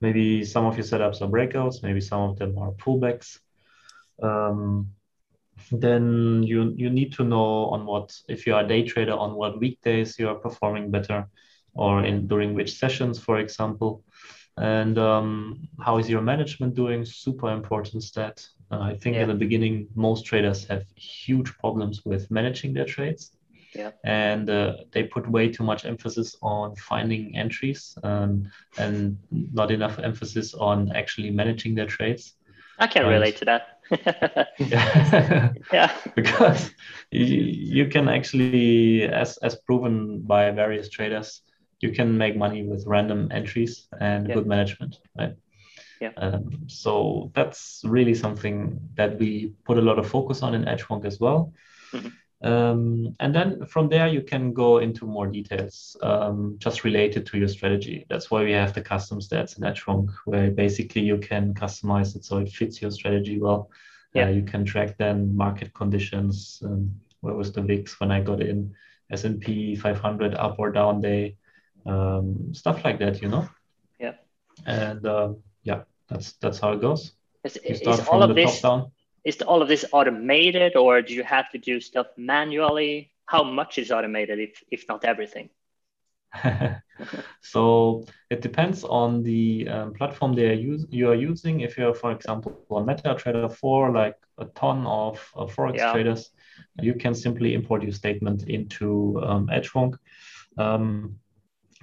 maybe 0.01 0.43
some 0.43 0.65
of 0.65 0.75
your 0.75 0.85
setups 0.85 1.21
are 1.21 1.27
breakouts 1.27 1.83
maybe 1.83 2.01
some 2.01 2.21
of 2.21 2.37
them 2.37 2.57
are 2.57 2.71
pullbacks. 2.71 3.39
Um, 4.21 4.89
then 5.71 6.43
you 6.43 6.73
you 6.75 6.89
need 6.89 7.13
to 7.13 7.23
know 7.23 7.65
on 7.67 7.85
what 7.85 8.13
if 8.27 8.45
you 8.45 8.55
are 8.55 8.63
a 8.63 8.67
day 8.67 8.83
trader 8.83 9.13
on 9.13 9.35
what 9.35 9.59
weekdays 9.59 10.17
you 10.19 10.27
are 10.27 10.35
performing 10.35 10.91
better 10.91 11.27
or 11.73 12.03
in 12.03 12.27
during 12.27 12.53
which 12.53 12.73
sessions 12.73 13.19
for 13.19 13.39
example 13.39 14.03
and 14.57 14.97
um, 14.97 15.67
how 15.79 15.97
is 15.97 16.09
your 16.09 16.21
management 16.21 16.75
doing? 16.75 17.05
Super 17.05 17.51
important 17.51 18.03
stat. 18.03 18.45
Uh, 18.71 18.79
I 18.79 18.95
think 18.95 19.15
yeah. 19.15 19.23
in 19.23 19.27
the 19.27 19.35
beginning, 19.35 19.87
most 19.95 20.25
traders 20.25 20.65
have 20.65 20.83
huge 20.95 21.57
problems 21.57 22.03
with 22.05 22.29
managing 22.29 22.73
their 22.73 22.85
trades. 22.85 23.31
Yeah. 23.75 23.91
And 24.03 24.49
uh, 24.49 24.73
they 24.91 25.03
put 25.03 25.27
way 25.27 25.49
too 25.49 25.63
much 25.63 25.85
emphasis 25.85 26.35
on 26.43 26.75
finding 26.75 27.35
entries 27.35 27.97
um, 28.03 28.51
and 28.77 29.17
not 29.31 29.71
enough 29.71 29.97
emphasis 29.97 30.53
on 30.53 30.91
actually 30.95 31.31
managing 31.31 31.73
their 31.73 31.87
trades. 31.87 32.35
I 32.77 32.87
can 32.87 33.03
Right. 33.03 33.13
relate 33.13 33.37
to 33.37 33.45
that. 33.45 33.79
yeah. 34.59 35.53
yeah. 35.71 35.91
because 36.15 36.71
you, 37.11 37.25
you 37.25 37.87
can 37.87 38.07
actually 38.07 39.03
as 39.03 39.37
as 39.37 39.55
proven 39.55 40.21
by 40.21 40.49
various 40.51 40.89
traders 40.89 41.41
you 41.83 41.91
can 41.97 42.17
make 42.17 42.35
money 42.45 42.61
with 42.71 42.87
random 42.95 43.21
entries 43.39 43.73
and 43.99 44.27
Yeah. 44.27 44.35
good 44.35 44.47
management 44.55 44.93
right 45.19 45.35
Yeah. 46.01 46.11
um, 46.23 46.43
so 46.67 47.31
that's 47.35 47.81
really 47.95 48.15
something 48.25 48.57
that 48.99 49.11
we 49.19 49.29
put 49.67 49.77
a 49.77 49.85
lot 49.89 49.99
of 49.99 50.07
focus 50.15 50.43
on 50.43 50.55
in 50.57 50.63
edgewonk 50.73 51.05
as 51.11 51.19
well 51.19 51.39
Mhm. 51.93 52.11
um, 52.49 53.15
and 53.19 53.31
then 53.37 53.65
from 53.73 53.89
there 53.89 54.07
you 54.15 54.21
can 54.31 54.53
go 54.53 54.69
into 54.79 55.05
more 55.05 55.27
details 55.27 55.75
um, 56.09 56.55
just 56.65 56.83
related 56.83 57.25
to 57.27 57.37
your 57.37 57.47
strategy 57.57 58.05
that's 58.09 58.29
why 58.31 58.43
we 58.43 58.51
have 58.51 58.73
the 58.73 58.81
custom 58.93 59.19
stats 59.19 59.57
in 59.57 59.63
edgewonk 59.63 60.09
where 60.25 60.51
basically 60.51 61.03
you 61.11 61.17
can 61.29 61.53
customize 61.53 62.15
it 62.15 62.23
so 62.25 62.37
it 62.43 62.49
fits 62.59 62.81
your 62.81 62.91
strategy 62.91 63.37
well 63.39 63.61
Yeah. 64.15 64.27
uh, 64.27 64.31
you 64.37 64.43
can 64.51 64.63
track 64.63 64.89
then 64.97 65.35
market 65.35 65.69
conditions. 65.73 66.61
Um, 66.65 66.81
where 67.21 67.33
was 67.41 67.51
the 67.51 67.61
VIX 67.69 67.99
when 67.99 68.11
I 68.11 68.21
got 68.29 68.41
in? 68.41 68.59
S&P 69.11 69.75
500 69.75 70.35
up 70.35 70.55
or 70.59 70.71
down 70.71 71.01
day, 71.01 71.35
um, 71.85 72.53
stuff 72.53 72.83
like 72.83 72.99
that, 72.99 73.21
you 73.21 73.29
know. 73.29 73.47
Yeah. 73.99 74.13
And 74.65 75.05
um, 75.05 75.37
yeah, 75.63 75.83
that's 76.09 76.33
that's 76.33 76.59
how 76.59 76.73
it 76.73 76.81
goes. 76.81 77.13
Is, 77.43 77.59
You 77.63 77.75
is 77.75 78.07
all 78.07 78.23
of 78.23 78.29
the 78.29 78.35
this 78.35 78.61
top 78.61 78.79
down. 78.79 78.91
is 79.25 79.41
all 79.41 79.61
of 79.61 79.67
this 79.67 79.85
automated 79.91 80.75
or 80.75 81.01
do 81.01 81.13
you 81.13 81.23
have 81.23 81.49
to 81.51 81.57
do 81.57 81.79
stuff 81.81 82.07
manually? 82.17 83.11
How 83.25 83.43
much 83.43 83.77
is 83.77 83.91
automated 83.91 84.39
if 84.39 84.63
if 84.71 84.85
not 84.87 85.05
everything? 85.05 85.49
so 87.41 88.05
it 88.29 88.41
depends 88.41 88.83
on 88.83 89.23
the 89.23 89.67
um, 89.69 89.93
platform 89.93 90.33
they 90.33 90.49
are 90.49 90.53
use, 90.53 90.85
you 90.89 91.09
are 91.09 91.15
using. 91.15 91.61
If 91.61 91.77
you're, 91.77 91.93
for 91.93 92.11
example, 92.11 92.59
on 92.69 92.85
MetaTrader 92.85 93.53
4, 93.53 93.91
like 93.91 94.15
a 94.39 94.45
ton 94.45 94.85
of, 94.87 95.31
of 95.35 95.55
forex 95.55 95.77
Yeah. 95.77 95.91
traders, 95.91 96.31
you 96.81 96.95
can 96.95 97.13
simply 97.13 97.53
import 97.53 97.83
your 97.83 97.91
statement 97.91 98.49
into 98.49 99.21
um, 99.23 99.47
Edgewonk. 99.47 99.97
Um, 100.57 101.19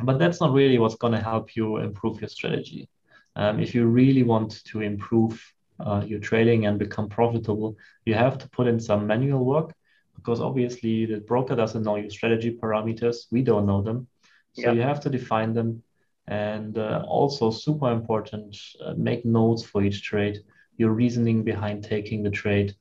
but 0.03 0.19
that's 0.19 0.41
not 0.41 0.53
really 0.53 0.79
what's 0.79 0.97
going 0.97 1.13
to 1.13 1.21
help 1.23 1.57
you 1.57 1.79
improve 1.79 2.21
your 2.21 2.29
strategy. 2.29 2.89
Um, 3.37 3.61
if 3.61 3.75
you 3.75 3.87
really 3.87 4.23
want 4.23 4.65
to 4.65 4.81
improve 4.81 5.41
uh, 5.79 6.03
your 6.07 6.21
trading 6.21 6.67
and 6.67 6.79
become 6.79 7.09
profitable, 7.09 7.77
you 8.05 8.15
have 8.15 8.39
to 8.39 8.49
put 8.51 8.67
in 8.67 8.81
some 8.81 9.07
manual 9.07 9.45
work 9.45 9.73
because 10.17 10.41
obviously 10.41 11.07
the 11.07 11.21
broker 11.21 11.55
doesn't 11.57 11.83
know 11.83 11.97
your 11.97 12.11
strategy 12.11 12.57
parameters. 12.63 13.27
We 13.31 13.43
don't 13.43 13.67
know 13.67 13.83
them. 13.83 14.09
So 14.53 14.63
Yeah. 14.63 14.73
you 14.73 14.83
have 14.83 15.01
to 15.01 15.11
define 15.11 15.53
them. 15.55 15.83
And 16.27 16.79
uh, 16.79 17.05
also, 17.09 17.51
super 17.51 17.91
important, 17.91 18.57
uh, 18.85 18.95
make 18.97 19.25
notes 19.25 19.63
for 19.65 19.83
each 19.83 20.03
trade, 20.03 20.39
your 20.77 20.91
reasoning 20.93 21.43
behind 21.43 21.83
taking 21.85 22.23
the 22.23 22.31
trade, 22.31 22.75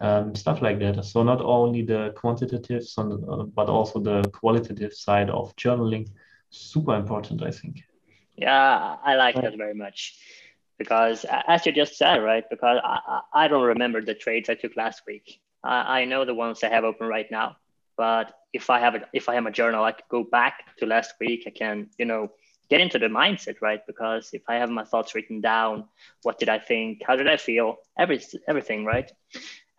um, 0.00 0.34
stuff 0.34 0.62
like 0.62 0.78
that. 0.80 1.04
So, 1.04 1.22
not 1.22 1.40
only 1.40 1.82
the 1.82 2.12
quantitative, 2.16 2.84
uh, 2.98 3.44
but 3.58 3.68
also 3.68 3.98
the 4.00 4.22
qualitative 4.30 4.92
side 4.92 5.30
of 5.30 5.54
journaling, 5.56 6.08
super 6.56 6.94
important, 6.94 7.42
I 7.42 7.50
think. 7.50 7.82
Yeah, 8.36 8.96
I 9.04 9.14
like 9.16 9.40
that 9.42 9.56
very 9.56 9.74
much 9.74 10.14
because, 10.78 11.24
as 11.46 11.64
you 11.66 11.72
just 11.72 11.96
said, 11.96 12.16
right? 12.22 12.44
Because 12.50 12.80
I, 12.84 12.98
I 13.06 13.44
I 13.44 13.48
don't 13.48 13.64
remember 13.64 14.00
the 14.02 14.14
trades 14.14 14.48
I 14.48 14.54
took 14.54 14.76
last 14.76 15.02
week. 15.06 15.40
I, 15.62 16.00
I 16.00 16.04
know 16.04 16.24
the 16.24 16.34
ones 16.34 16.62
I 16.62 16.68
have 16.68 16.84
open 16.84 17.06
right 17.08 17.30
now, 17.30 17.56
but 17.96 18.32
if 18.52 18.70
I 18.70 18.80
have 18.80 18.94
a 18.94 19.00
if 19.12 19.28
I 19.28 19.34
have 19.34 19.46
a 19.46 19.50
journal, 19.50 19.84
I 19.84 19.92
could 19.92 20.08
go 20.10 20.24
back 20.24 20.54
to 20.78 20.86
last 20.86 21.14
week. 21.20 21.44
I 21.46 21.50
can, 21.50 21.88
you 21.98 22.04
know, 22.06 22.30
get 22.70 22.80
into 22.80 22.98
the 22.98 23.06
mindset, 23.06 23.56
right? 23.62 23.80
Because 23.86 24.30
if 24.32 24.42
I 24.48 24.56
have 24.56 24.70
my 24.70 24.84
thoughts 24.84 25.14
written 25.14 25.40
down, 25.40 25.84
what 26.22 26.38
did 26.38 26.48
I 26.48 26.58
think? 26.58 27.02
How 27.06 27.16
did 27.16 27.28
I 27.28 27.36
feel? 27.36 27.76
Every 27.98 28.20
everything, 28.48 28.84
right? 28.84 29.10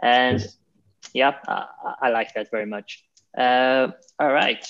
And 0.01 0.39
Yes. 0.39 0.57
yeah, 1.13 1.33
I, 1.47 1.65
I- 1.85 1.95
I 2.07 2.09
like 2.09 2.33
that 2.35 2.51
very 2.51 2.65
much. 2.65 3.03
Uh, 3.37 3.87
all 4.19 4.31
right. 4.31 4.65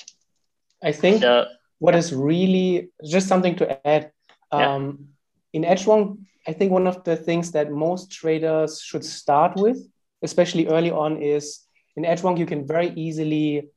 I 0.83 0.91
think 0.91 1.21
So 1.21 1.45
what 1.79 1.95
is 1.95 2.13
really 2.13 2.89
just 3.03 3.27
something 3.27 3.55
to 3.57 3.87
add 3.87 4.11
Yeah. 4.53 4.75
um, 4.75 5.09
in 5.53 5.63
Edgewonk, 5.63 6.17
I 6.47 6.53
think 6.53 6.71
one 6.71 6.87
of 6.87 7.03
the 7.03 7.15
things 7.15 7.51
that 7.51 7.71
most 7.71 8.11
traders 8.11 8.81
should 8.81 9.03
start 9.03 9.55
with, 9.57 9.77
especially 10.21 10.67
early 10.67 10.91
on, 10.91 11.21
is 11.21 11.61
in 11.97 12.03
Edgewonk 12.03 12.37
you 12.37 12.45
can 12.45 12.65
very 12.67 12.89
easily 12.95 13.69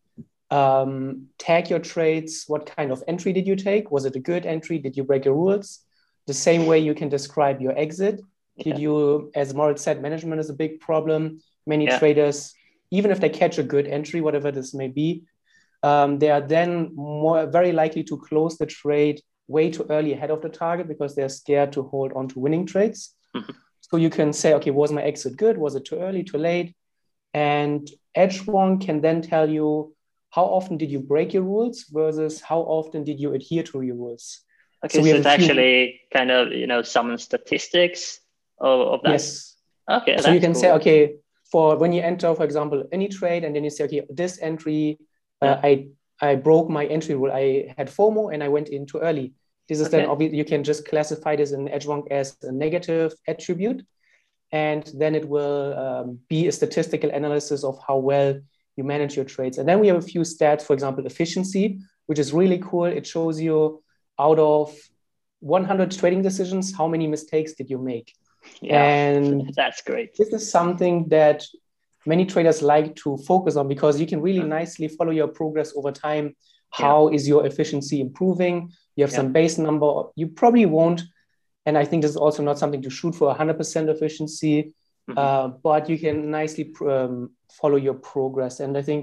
um, 0.51 1.27
tag 1.39 1.69
your 1.71 1.79
trades. 1.79 2.45
What 2.47 2.65
kind 2.67 2.91
of 2.91 3.03
entry 3.07 3.33
did 3.33 3.47
you 3.47 3.57
take? 3.57 3.91
Was 3.91 4.05
it 4.07 4.17
a 4.17 4.21
good 4.21 4.47
entry? 4.47 4.79
Did 4.79 4.97
you 4.97 5.05
break 5.05 5.25
your 5.25 5.35
rules? 5.35 5.81
The 6.27 6.35
same 6.35 6.67
way 6.67 6.79
you 6.79 6.95
can 6.95 7.09
describe 7.09 7.61
your 7.61 7.77
exit. 7.79 8.21
Did 8.59 8.67
Yeah. 8.79 8.85
you, 8.85 9.31
as 9.35 9.55
Moritz 9.55 9.83
said, 9.83 10.01
management 10.03 10.41
is 10.41 10.51
a 10.51 10.55
big 10.55 10.81
problem. 10.81 11.41
Many 11.67 11.85
Yeah. 11.85 11.99
traders, 11.99 12.53
even 12.91 13.11
if 13.11 13.21
they 13.21 13.29
catch 13.29 13.59
a 13.59 13.63
good 13.63 13.87
entry, 13.87 14.21
whatever 14.21 14.51
this 14.51 14.73
may 14.75 14.89
be, 14.89 15.25
um, 15.83 16.19
they 16.19 16.31
are 16.31 16.41
then 16.41 16.91
more 16.95 17.47
very 17.47 17.73
likely 17.73 18.03
to 18.05 18.17
close 18.19 18.57
the 18.59 18.67
trade 18.67 19.21
way 19.47 19.71
too 19.71 19.87
early 19.91 20.13
ahead 20.13 20.31
of 20.31 20.43
the 20.43 20.49
target 20.49 20.89
because 20.89 21.15
they're 21.15 21.29
scared 21.29 21.73
to 21.73 21.83
hold 21.83 22.13
on 22.15 22.29
to 22.29 22.39
winning 22.41 22.67
trades. 22.67 23.15
Mhm. 23.37 23.55
So 23.81 23.97
you 23.97 24.11
can 24.11 24.33
say, 24.33 24.55
okay, 24.55 24.71
was 24.71 24.93
my 24.93 25.03
exit 25.03 25.37
good? 25.37 25.57
Was 25.57 25.75
it 25.75 25.85
too 25.87 25.97
early, 25.97 26.23
too 26.25 26.39
late? 26.39 26.75
And 27.33 27.89
Edgewonk 28.17 28.83
can 28.85 29.01
then 29.01 29.23
tell 29.23 29.49
you 29.49 29.95
how 30.31 30.45
often 30.45 30.77
did 30.77 30.91
you 30.91 31.01
break 31.01 31.33
your 31.33 31.43
rules 31.45 31.85
versus 31.91 32.41
how 32.41 32.61
often 32.61 33.05
did 33.05 33.19
you 33.21 33.33
adhere 33.35 33.63
to 33.63 33.81
your 33.81 33.97
rules. 33.97 34.41
Okay, 34.85 34.99
So 34.99 34.99
so, 34.99 35.03
we 35.05 35.09
have 35.11 35.19
it's 35.19 35.35
few- 35.35 35.45
actually 35.45 36.01
kind 36.13 36.31
of 36.31 36.53
you 36.53 36.67
know 36.67 36.83
some 36.83 37.17
statistics 37.19 38.21
of, 38.61 38.81
of 38.81 39.03
that. 39.03 39.13
Yes. 39.13 39.57
Okay. 39.91 40.19
so 40.19 40.31
you 40.31 40.41
can 40.41 40.53
cool. 40.53 40.61
say 40.61 40.71
okay 40.73 41.15
for 41.51 41.77
when 41.79 41.93
you 41.95 42.03
enter 42.03 42.35
for 42.35 42.45
example 42.45 42.85
any 42.93 43.09
trade 43.09 43.43
and 43.43 43.57
then 43.57 43.65
you 43.65 43.71
say 43.71 43.85
okay 43.85 44.03
this 44.11 44.39
entry 44.43 44.99
uh, 45.43 45.61
i 45.63 45.87
i 46.21 46.35
broke 46.35 46.69
my 46.69 46.85
entry 46.87 47.15
rule. 47.15 47.33
I 47.33 47.75
had 47.79 47.89
fomo 47.89 48.33
and 48.33 48.43
i 48.43 48.49
went 48.49 48.69
in 48.69 48.87
too 48.87 48.99
early. 48.99 49.35
This 49.69 49.81
is 49.81 49.91
then 49.91 50.03
Okay. 50.03 50.11
obvious 50.11 50.33
you 50.33 50.45
can 50.45 50.65
just 50.65 50.89
classify 50.89 51.37
this 51.37 51.53
in 51.53 51.69
edgewonk 51.69 52.11
as 52.11 52.37
a 52.43 52.53
negative 52.53 53.13
attribute. 53.27 53.85
And 54.51 54.83
then 54.97 55.15
it 55.15 55.29
will 55.29 55.79
um, 55.85 56.19
be 56.29 56.49
a 56.49 56.53
statistical 56.53 57.11
analysis 57.11 57.65
of 57.65 57.79
how 57.87 57.99
well 57.99 58.41
you 58.77 58.85
manage 58.85 59.15
your 59.15 59.27
trades. 59.27 59.59
And 59.59 59.69
then 59.69 59.79
we 59.79 59.89
have 59.89 59.99
a 59.99 60.09
few 60.13 60.23
stats 60.23 60.63
for 60.63 60.73
example 60.73 61.05
efficiency 61.07 61.79
which 62.07 62.19
is 62.19 62.33
really 62.33 62.59
cool. 62.59 62.87
It 62.87 63.07
shows 63.07 63.39
you 63.41 63.83
out 64.19 64.39
of 64.39 64.75
100 65.41 65.91
trading 65.93 66.23
decisions 66.23 66.75
how 66.77 66.89
many 66.89 67.07
mistakes 67.07 67.53
did 67.53 67.69
you 67.71 67.79
make? 67.79 68.15
Yeah, 68.63 68.83
and 68.83 69.53
that's 69.61 69.83
great. 69.83 70.17
this 70.17 70.29
is 70.33 70.51
something 70.51 71.09
that 71.09 71.45
many 72.09 72.25
traders 72.33 72.63
like 72.63 72.95
to 73.03 73.17
focus 73.31 73.55
on 73.57 73.69
because 73.69 74.01
you 74.01 74.07
can 74.07 74.21
really 74.27 74.43
nicely 74.59 74.89
follow 74.89 75.13
your 75.21 75.29
progress 75.29 75.69
over 75.79 75.93
time. 75.93 76.35
How 76.71 77.09
is 77.17 77.23
your 77.33 77.47
efficiency 77.51 77.97
improving? 78.07 78.57
You 78.97 79.03
have 79.05 79.13
Yeah. 79.13 79.21
some 79.21 79.33
base 79.33 79.59
number. 79.59 79.89
You 80.21 80.27
probably 80.41 80.67
won't. 80.67 81.01
And 81.67 81.77
I 81.83 81.85
think 81.89 82.03
this 82.03 82.11
is 82.13 82.17
also 82.27 82.43
not 82.43 82.59
something 82.59 82.83
to 82.83 82.91
shoot 82.99 83.15
for 83.15 83.29
100% 83.31 83.89
efficiency, 83.91 84.57
Mhm. 85.09 85.19
uh, 85.19 85.49
but 85.69 85.83
you 85.91 85.99
can 86.05 86.17
nicely 86.31 86.65
um, 86.95 87.15
follow 87.61 87.77
your 87.87 87.95
progress. 88.13 88.61
And 88.61 88.77
I 88.81 88.83
think 88.83 89.01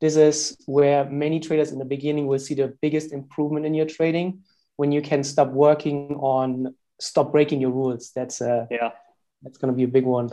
this 0.00 0.16
is 0.16 0.56
where 0.66 1.00
many 1.24 1.38
traders 1.40 1.70
in 1.72 1.78
the 1.78 1.84
beginning 1.96 2.26
will 2.26 2.38
see 2.46 2.54
the 2.54 2.68
biggest 2.82 3.12
improvement 3.12 3.64
in 3.66 3.74
your 3.74 3.86
trading 3.96 4.28
when 4.76 4.90
you 4.92 5.02
can 5.10 5.22
stop 5.24 5.50
working 5.66 6.16
on 6.36 6.74
stop 7.00 7.30
breaking 7.32 7.60
your 7.60 7.70
rules. 7.80 8.12
That's 8.16 8.40
uh, 8.40 8.66
yeah, 8.70 8.90
that's 9.42 9.58
going 9.58 9.72
to 9.72 9.76
be 9.76 9.84
a 9.84 9.92
big 9.98 10.06
one. 10.18 10.28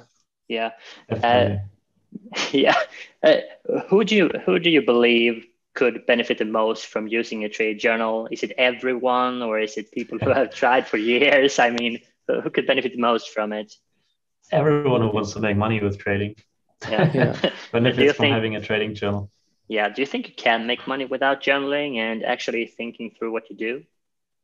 yeah, 0.48 0.72
Definitely. 1.10 1.60
yeah. 2.52 2.76
Uh, 3.24 3.38
who 3.88 4.04
do 4.04 4.16
you 4.16 4.30
who 4.46 4.60
do 4.60 4.70
you 4.70 4.82
believe 4.82 5.46
could 5.74 6.06
benefit 6.06 6.38
the 6.38 6.46
most 6.46 6.86
from 6.88 7.08
using 7.08 7.44
a 7.44 7.50
trade 7.50 7.80
journal? 7.80 8.28
Is 8.32 8.44
it 8.44 8.52
everyone, 8.58 9.42
or 9.42 9.60
is 9.60 9.78
it 9.78 9.92
people 9.92 10.18
who 10.20 10.32
have 10.32 10.54
tried 10.54 10.88
for 10.88 10.98
years? 10.98 11.60
I 11.60 11.70
mean, 11.70 12.00
who 12.28 12.50
could 12.50 12.68
benefit 12.68 12.94
the 12.94 13.02
most 13.02 13.30
from 13.30 13.54
it? 13.54 13.74
Everyone 14.52 15.02
who 15.02 15.10
wants 15.12 15.34
to 15.34 15.40
make 15.40 15.56
money 15.58 15.82
with 15.82 15.98
trading 15.98 16.36
Yeah. 16.90 17.12
Yeah. 17.14 17.52
benefits 17.72 18.14
from 18.14 18.24
think? 18.24 18.34
having 18.34 18.56
a 18.56 18.62
trading 18.62 18.96
journal. 18.96 19.32
Yeah. 19.68 19.90
Do 19.90 20.02
you 20.02 20.06
think 20.06 20.28
you 20.28 20.36
can 20.36 20.68
make 20.68 20.88
money 20.88 21.06
without 21.06 21.42
journaling 21.42 21.98
and 21.98 22.24
actually 22.26 22.66
thinking 22.66 23.12
through 23.18 23.32
what 23.32 23.50
you 23.50 23.56
do? 23.56 23.84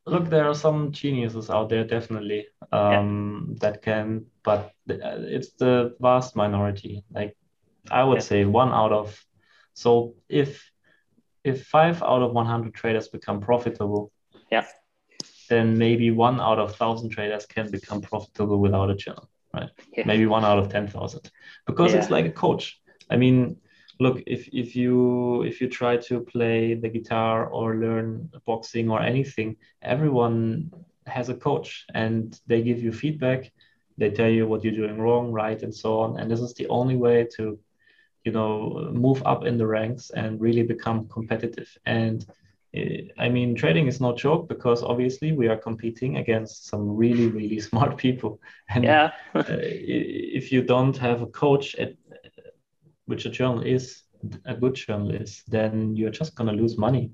Look, 0.05 0.29
there 0.29 0.47
are 0.47 0.55
some 0.55 0.93
geniuses 0.93 1.50
out 1.50 1.67
there, 1.67 1.83
definitely, 1.83 2.47
um, 2.71 3.57
that 3.59 3.81
can, 3.81 4.27
but 4.41 4.71
uh, 4.89 5.19
it's 5.36 5.51
the 5.59 5.97
vast 6.00 6.33
minority. 6.33 7.03
Like 7.13 7.36
I 7.91 8.03
would 8.03 8.17
Yeah. 8.17 8.29
say 8.32 8.46
one 8.46 8.72
out 8.72 8.91
of, 8.91 9.24
so 9.74 10.15
if 10.29 10.72
if 11.44 11.65
five 11.67 12.03
out 12.03 12.22
of 12.22 12.34
100 12.34 12.74
traders 12.74 13.08
become 13.08 13.39
profitable, 13.39 14.12
Yeah. 14.51 14.65
then 15.50 15.77
maybe 15.77 16.12
one 16.12 16.41
out 16.41 16.60
of 16.60 16.75
thousand 16.75 17.10
traders 17.10 17.46
can 17.46 17.72
become 17.72 18.01
profitable 18.01 18.60
without 18.60 18.89
a 18.89 18.96
journal, 18.96 19.29
right? 19.53 19.70
Yeah. 19.96 20.06
Maybe 20.06 20.25
one 20.25 20.44
out 20.44 20.60
of 20.60 20.67
10,000, 20.67 21.32
because 21.65 21.94
it's 21.94 22.10
like 22.10 22.25
a 22.25 22.32
coach. 22.32 22.82
I 23.10 23.15
mean, 23.15 23.58
look 24.00 24.22
if 24.27 24.48
if 24.53 24.75
you 24.75 25.44
if 25.44 25.62
you 25.62 25.67
try 25.70 25.98
to 25.98 26.20
play 26.20 26.74
the 26.75 26.89
guitar 26.89 27.48
or 27.48 27.75
learn 27.75 28.29
boxing 28.46 28.91
or 28.91 29.01
anything 29.01 29.56
everyone 29.82 30.72
has 31.08 31.29
a 31.29 31.34
coach 31.34 31.86
and 31.96 32.39
they 32.46 32.62
give 32.62 32.79
you 32.84 32.91
feedback 32.91 33.51
they 33.98 34.12
tell 34.12 34.29
you 34.29 34.46
what 34.48 34.63
you're 34.63 34.82
doing 34.82 35.00
wrong 35.00 35.32
right 35.32 35.63
and 35.63 35.74
so 35.74 36.00
on 36.03 36.20
and 36.20 36.29
this 36.29 36.41
is 36.41 36.53
the 36.53 36.67
only 36.67 36.96
way 36.96 37.25
to 37.38 37.58
you 38.27 38.34
know 38.38 38.89
move 39.05 39.22
up 39.31 39.41
in 39.50 39.55
the 39.57 39.67
ranks 39.77 40.03
and 40.22 40.41
really 40.48 40.65
become 40.74 41.07
competitive 41.17 41.69
and 41.86 42.19
eh, 42.74 43.03
I 43.25 43.27
mean, 43.36 43.55
trading 43.55 43.88
is 43.88 44.01
no 44.01 44.12
joke 44.25 44.43
because 44.53 44.79
obviously 44.91 45.29
we 45.31 45.48
are 45.51 45.60
competing 45.67 46.17
against 46.17 46.67
some 46.72 46.84
really, 47.03 47.27
really 47.38 47.60
smart 47.69 47.91
people. 48.05 48.31
And 48.74 48.84
yeah. 48.84 49.12
uh, 49.34 49.43
if 50.41 50.51
you 50.51 50.62
don't 50.74 50.98
have 50.98 51.19
a 51.22 51.31
coach 51.43 51.75
at 51.84 51.91
which 53.05 53.25
a 53.25 53.29
journal 53.29 53.62
is, 53.62 54.03
a 54.46 54.53
good 54.53 54.75
journal 54.75 55.12
is, 55.24 55.43
then 55.48 55.96
you're 55.96 56.17
just 56.22 56.36
gonna 56.36 56.57
lose 56.62 56.77
money. 56.77 57.05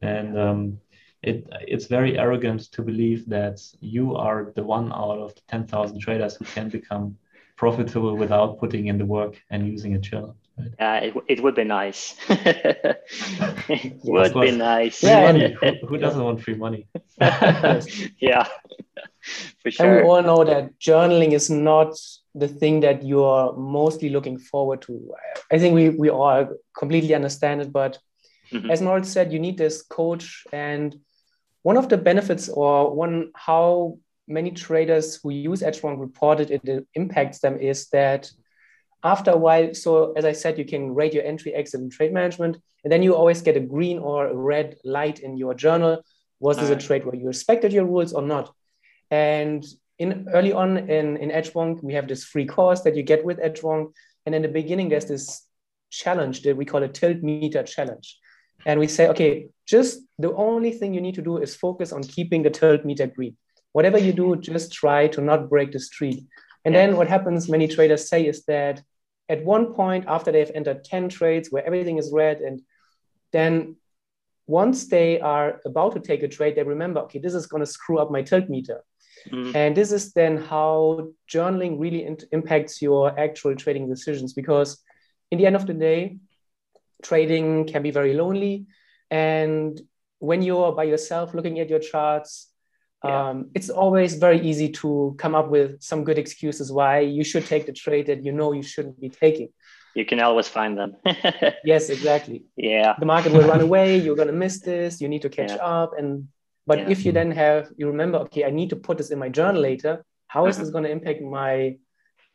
And 0.00 0.38
um, 0.46 0.78
it 1.22 1.46
it's 1.72 1.86
very 1.86 2.12
arrogant 2.18 2.60
to 2.74 2.82
believe 2.82 3.28
that 3.28 3.58
you 3.80 4.16
are 4.16 4.52
the 4.56 4.62
one 4.62 4.92
out 4.92 5.18
of 5.18 5.34
the 5.34 5.42
10,000 5.48 5.98
traders 6.00 6.36
who 6.36 6.44
can 6.44 6.68
become 6.68 7.16
profitable 7.56 8.16
without 8.16 8.58
putting 8.58 8.86
in 8.86 8.98
the 8.98 9.04
work 9.04 9.40
and 9.50 9.68
using 9.68 9.94
a 9.94 9.98
journal. 9.98 10.36
Right? 10.58 10.70
Yeah, 10.78 10.94
it, 10.96 11.14
it 11.28 11.42
would 11.42 11.54
be 11.54 11.64
nice. 11.64 12.14
it 12.28 14.00
would 14.04 14.34
be 14.34 14.50
nice. 14.50 15.02
Yeah, 15.02 15.32
who, 15.60 15.86
who, 15.86 15.98
doesn't 15.98 16.22
want 16.22 16.42
free 16.42 16.54
money? 16.54 16.86
yeah, 17.20 18.46
for 19.62 19.70
sure. 19.70 19.86
And 19.86 19.96
we 19.96 20.02
all 20.02 20.22
know 20.22 20.44
that 20.44 20.78
journaling 20.78 21.32
is 21.32 21.48
not 21.50 21.96
the 22.34 22.48
thing 22.48 22.80
that 22.80 23.02
you 23.02 23.24
are 23.24 23.52
mostly 23.54 24.08
looking 24.08 24.38
forward 24.38 24.82
to. 24.82 25.14
I 25.50 25.58
think 25.58 25.74
we, 25.74 25.90
we 25.90 26.10
all 26.10 26.48
completely 26.76 27.14
understand 27.14 27.62
it, 27.62 27.72
but 27.72 27.98
mm-hmm. 28.52 28.70
as 28.70 28.82
Moritz 28.82 29.10
said, 29.10 29.32
you 29.32 29.38
need 29.38 29.58
this 29.58 29.82
coach. 29.82 30.44
And 30.52 30.98
one 31.62 31.76
of 31.76 31.88
the 31.88 31.98
benefits, 31.98 32.48
or 32.48 32.94
one 32.94 33.30
how 33.34 33.98
many 34.28 34.50
traders 34.50 35.18
who 35.22 35.30
use 35.30 35.62
Edgewonk 35.62 36.00
reported 36.00 36.50
it, 36.50 36.60
it 36.64 36.86
impacts 36.94 37.40
them, 37.40 37.58
is 37.58 37.88
that 37.88 38.30
after 39.04 39.32
a 39.32 39.36
while, 39.36 39.74
so 39.74 40.12
as 40.12 40.24
I 40.24 40.32
said, 40.32 40.58
you 40.58 40.64
can 40.64 40.94
rate 40.94 41.14
your 41.14 41.24
entry, 41.24 41.52
exit, 41.54 41.80
and 41.80 41.90
trade 41.90 42.12
management, 42.12 42.58
and 42.84 42.92
then 42.92 43.02
you 43.02 43.14
always 43.14 43.42
get 43.42 43.56
a 43.56 43.60
green 43.60 43.98
or 43.98 44.26
a 44.26 44.34
red 44.34 44.76
light 44.84 45.20
in 45.20 45.36
your 45.36 45.54
journal. 45.54 46.02
Was 46.40 46.58
this 46.58 46.70
a 46.70 46.76
trade 46.76 47.04
where 47.04 47.14
you 47.14 47.26
respected 47.26 47.72
your 47.72 47.84
rules 47.84 48.12
or 48.12 48.22
not? 48.22 48.52
And 49.10 49.64
in 49.98 50.28
early 50.32 50.52
on 50.52 50.76
in, 50.76 51.16
in 51.16 51.30
Edgewonk, 51.30 51.82
we 51.82 51.94
have 51.94 52.08
this 52.08 52.24
free 52.24 52.46
course 52.46 52.80
that 52.82 52.96
you 52.96 53.02
get 53.02 53.24
with 53.24 53.38
Edgewonk. 53.38 53.92
And 54.26 54.34
in 54.34 54.42
the 54.42 54.48
beginning, 54.48 54.88
there's 54.88 55.06
this 55.06 55.46
challenge 55.90 56.42
that 56.42 56.56
we 56.56 56.64
call 56.64 56.82
a 56.82 56.88
tilt 56.88 57.22
meter 57.22 57.62
challenge. 57.62 58.18
And 58.64 58.80
we 58.80 58.88
say, 58.88 59.08
okay, 59.08 59.48
just 59.66 60.00
the 60.18 60.32
only 60.34 60.72
thing 60.72 60.94
you 60.94 61.00
need 61.00 61.16
to 61.16 61.22
do 61.22 61.38
is 61.38 61.54
focus 61.54 61.92
on 61.92 62.02
keeping 62.02 62.42
the 62.42 62.50
tilt 62.50 62.84
meter 62.84 63.06
green. 63.06 63.36
Whatever 63.72 63.98
you 63.98 64.12
do, 64.12 64.36
just 64.36 64.72
try 64.72 65.08
to 65.08 65.20
not 65.20 65.48
break 65.48 65.72
the 65.72 65.80
streak. 65.80 66.24
And 66.64 66.74
then 66.74 66.96
what 66.96 67.08
happens, 67.08 67.48
many 67.48 67.68
traders 67.68 68.08
say, 68.08 68.26
is 68.26 68.44
that 68.44 68.82
at 69.32 69.44
one 69.44 69.72
point 69.72 70.04
after 70.06 70.30
they've 70.30 70.50
entered 70.54 70.84
10 70.84 71.08
trades 71.08 71.50
where 71.50 71.64
everything 71.64 71.96
is 71.96 72.12
red, 72.12 72.40
and 72.42 72.60
then 73.32 73.76
once 74.46 74.88
they 74.88 75.18
are 75.20 75.60
about 75.64 75.94
to 75.94 76.00
take 76.00 76.22
a 76.22 76.28
trade, 76.28 76.54
they 76.54 76.62
remember, 76.62 77.00
okay, 77.00 77.18
this 77.18 77.34
is 77.34 77.46
going 77.46 77.62
to 77.62 77.72
screw 77.76 77.98
up 77.98 78.10
my 78.10 78.22
tilt 78.22 78.50
meter. 78.50 78.84
Mm. 79.30 79.54
And 79.54 79.76
this 79.76 79.90
is 79.90 80.12
then 80.12 80.36
how 80.36 81.08
journaling 81.32 81.80
really 81.80 82.04
in- 82.04 82.18
impacts 82.32 82.82
your 82.82 83.18
actual 83.18 83.56
trading 83.56 83.88
decisions 83.88 84.34
because, 84.34 84.82
in 85.30 85.38
the 85.38 85.46
end 85.46 85.56
of 85.56 85.66
the 85.66 85.74
day, 85.74 86.18
trading 87.02 87.66
can 87.66 87.82
be 87.82 87.90
very 87.90 88.12
lonely. 88.12 88.66
And 89.10 89.80
when 90.18 90.42
you're 90.42 90.72
by 90.72 90.84
yourself 90.84 91.32
looking 91.32 91.58
at 91.58 91.70
your 91.70 91.78
charts, 91.78 92.51
yeah. 93.04 93.30
um, 93.30 93.50
it's 93.54 93.70
always 93.70 94.14
very 94.14 94.40
easy 94.40 94.68
to 94.70 95.14
come 95.18 95.34
up 95.34 95.48
with 95.48 95.82
some 95.82 96.04
good 96.04 96.18
excuses 96.18 96.70
why 96.70 97.00
you 97.00 97.24
should 97.24 97.46
take 97.46 97.66
the 97.66 97.72
trade 97.72 98.06
that 98.06 98.24
you 98.24 98.32
know 98.32 98.52
you 98.52 98.62
shouldn't 98.62 99.00
be 99.00 99.08
taking. 99.08 99.48
You 99.94 100.06
can 100.06 100.20
always 100.20 100.48
find 100.48 100.78
them. 100.78 100.96
yes, 101.64 101.90
exactly. 101.90 102.44
Yeah. 102.56 102.94
The 102.98 103.06
market 103.06 103.32
will 103.32 103.46
run 103.46 103.60
away. 103.60 103.98
You're 103.98 104.16
going 104.16 104.28
to 104.28 104.32
miss 104.34 104.60
this. 104.60 105.00
You 105.00 105.08
need 105.08 105.22
to 105.22 105.28
catch 105.28 105.50
yeah. 105.50 105.56
up. 105.56 105.92
And 105.98 106.28
but 106.66 106.78
yeah. 106.78 106.90
if 106.90 107.04
you 107.04 107.12
then 107.12 107.30
have, 107.32 107.68
you 107.76 107.88
remember, 107.88 108.18
okay, 108.18 108.44
I 108.44 108.50
need 108.50 108.70
to 108.70 108.76
put 108.76 108.98
this 108.98 109.10
in 109.10 109.18
my 109.18 109.28
journal 109.28 109.60
later. 109.60 110.04
How 110.28 110.46
is 110.46 110.56
this 110.56 110.68
uh-huh. 110.68 110.72
going 110.72 110.84
to 110.84 110.90
impact 110.90 111.20
my 111.20 111.76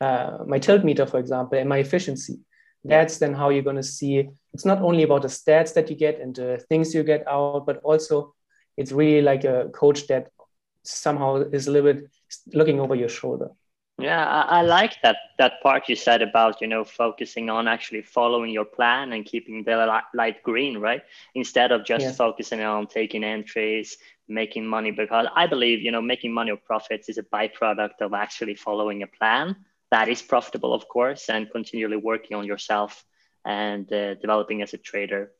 uh, 0.00 0.38
my 0.46 0.60
tilt 0.60 0.84
meter, 0.84 1.06
for 1.06 1.18
example, 1.18 1.58
and 1.58 1.68
my 1.68 1.78
efficiency? 1.78 2.38
That's 2.84 3.18
then 3.18 3.34
how 3.34 3.48
you're 3.48 3.64
going 3.64 3.76
to 3.76 3.82
see. 3.82 4.28
It's 4.54 4.64
not 4.64 4.80
only 4.80 5.02
about 5.02 5.22
the 5.22 5.28
stats 5.28 5.74
that 5.74 5.90
you 5.90 5.96
get 5.96 6.20
and 6.20 6.34
the 6.34 6.64
things 6.68 6.94
you 6.94 7.02
get 7.02 7.26
out, 7.26 7.66
but 7.66 7.78
also 7.82 8.34
it's 8.76 8.92
really 8.92 9.20
like 9.20 9.42
a 9.42 9.68
coach 9.74 10.06
that 10.06 10.28
somehow 10.82 11.36
is 11.36 11.66
a 11.66 11.70
little 11.70 11.92
bit 11.92 12.10
looking 12.52 12.80
over 12.80 12.94
your 12.94 13.08
shoulder. 13.08 13.50
Yeah, 14.00 14.24
I, 14.24 14.60
I, 14.60 14.62
like 14.62 14.94
that 15.02 15.16
that 15.38 15.60
part 15.60 15.88
you 15.88 15.96
said 15.96 16.22
about 16.22 16.60
you 16.60 16.68
know 16.68 16.84
focusing 16.84 17.50
on 17.50 17.66
actually 17.66 18.02
following 18.02 18.52
your 18.52 18.64
plan 18.64 19.12
and 19.12 19.24
keeping 19.24 19.64
the 19.64 20.02
light 20.14 20.42
green, 20.44 20.78
right? 20.78 21.02
Instead 21.34 21.72
of 21.72 21.84
just 21.84 22.04
yeah. 22.04 22.12
focusing 22.12 22.60
on 22.60 22.86
taking 22.86 23.24
entries, 23.24 23.96
making 24.28 24.64
money. 24.64 24.92
Because 24.92 25.26
I 25.34 25.48
believe 25.48 25.80
you 25.80 25.90
know 25.90 26.00
making 26.00 26.32
money 26.32 26.52
or 26.52 26.58
profits 26.58 27.08
is 27.08 27.18
a 27.18 27.24
byproduct 27.24 28.00
of 28.00 28.14
actually 28.14 28.54
following 28.54 29.02
a 29.02 29.08
plan 29.08 29.56
that 29.90 30.08
is 30.08 30.22
profitable, 30.22 30.72
of 30.72 30.86
course, 30.86 31.28
and 31.28 31.50
continually 31.50 31.96
working 31.96 32.36
on 32.36 32.44
yourself 32.44 33.04
and 33.44 33.92
uh, 33.92 34.14
developing 34.14 34.62
as 34.62 34.74
a 34.74 34.78
trader. 34.78 35.32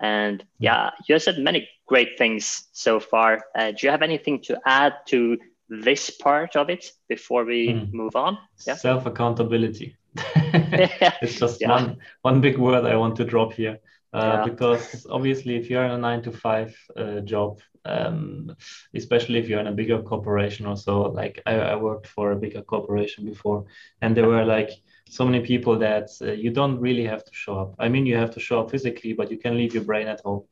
And 0.00 0.44
yeah, 0.58 0.90
you 1.08 1.14
have 1.14 1.22
said 1.22 1.38
many 1.38 1.68
great 1.86 2.18
things 2.18 2.68
so 2.72 3.00
far. 3.00 3.44
Uh, 3.56 3.72
do 3.72 3.78
you 3.82 3.90
have 3.90 4.02
anything 4.02 4.40
to 4.42 4.58
add 4.66 4.94
to 5.08 5.38
this 5.68 6.10
part 6.10 6.56
of 6.56 6.70
it 6.70 6.92
before 7.08 7.44
we 7.44 7.68
mm. 7.68 7.92
move 7.92 8.16
on? 8.16 8.38
Yeah. 8.66 8.76
Self 8.76 9.06
accountability. 9.06 9.96
it's 10.16 11.38
just 11.38 11.60
yeah. 11.60 11.70
one 11.70 11.98
one 12.22 12.40
big 12.40 12.58
word 12.58 12.84
I 12.84 12.96
want 12.96 13.16
to 13.16 13.24
drop 13.24 13.52
here. 13.52 13.78
Uh, 14.14 14.38
yeah. 14.38 14.44
because 14.50 15.06
obviously 15.10 15.56
if 15.56 15.68
you're 15.68 15.84
in 15.84 15.90
a 15.90 15.98
nine 15.98 16.22
to 16.22 16.32
five 16.32 16.74
uh, 16.96 17.20
job 17.20 17.60
um, 17.84 18.56
especially 18.94 19.38
if 19.38 19.48
you're 19.48 19.60
in 19.60 19.66
a 19.66 19.72
bigger 19.72 20.00
corporation 20.00 20.64
or 20.64 20.78
so 20.78 21.02
like 21.02 21.42
I, 21.44 21.56
I, 21.56 21.76
worked 21.76 22.06
for 22.06 22.32
a 22.32 22.36
bigger 22.36 22.62
corporation 22.62 23.26
before 23.26 23.66
and 24.00 24.16
there 24.16 24.26
were 24.26 24.46
like 24.46 24.70
so 25.10 25.24
many 25.24 25.40
people 25.44 25.78
that 25.78 26.08
uh, 26.22 26.32
you 26.32 26.50
don't 26.50 26.78
really 26.78 27.04
have 27.04 27.24
to 27.24 27.32
show 27.32 27.58
up. 27.58 27.74
I 27.78 27.88
mean 27.88 28.06
you 28.06 28.16
have 28.16 28.30
to 28.32 28.40
show 28.40 28.60
up 28.60 28.70
physically 28.70 29.12
but 29.12 29.30
you 29.30 29.38
can 29.38 29.56
leave 29.56 29.74
your 29.74 29.84
brain 29.84 30.08
at 30.08 30.20
home. 30.20 30.44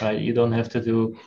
Right 0.00 0.20
you 0.20 0.32
don't 0.32 0.52
have 0.52 0.68
to 0.70 0.80
do 0.80 1.18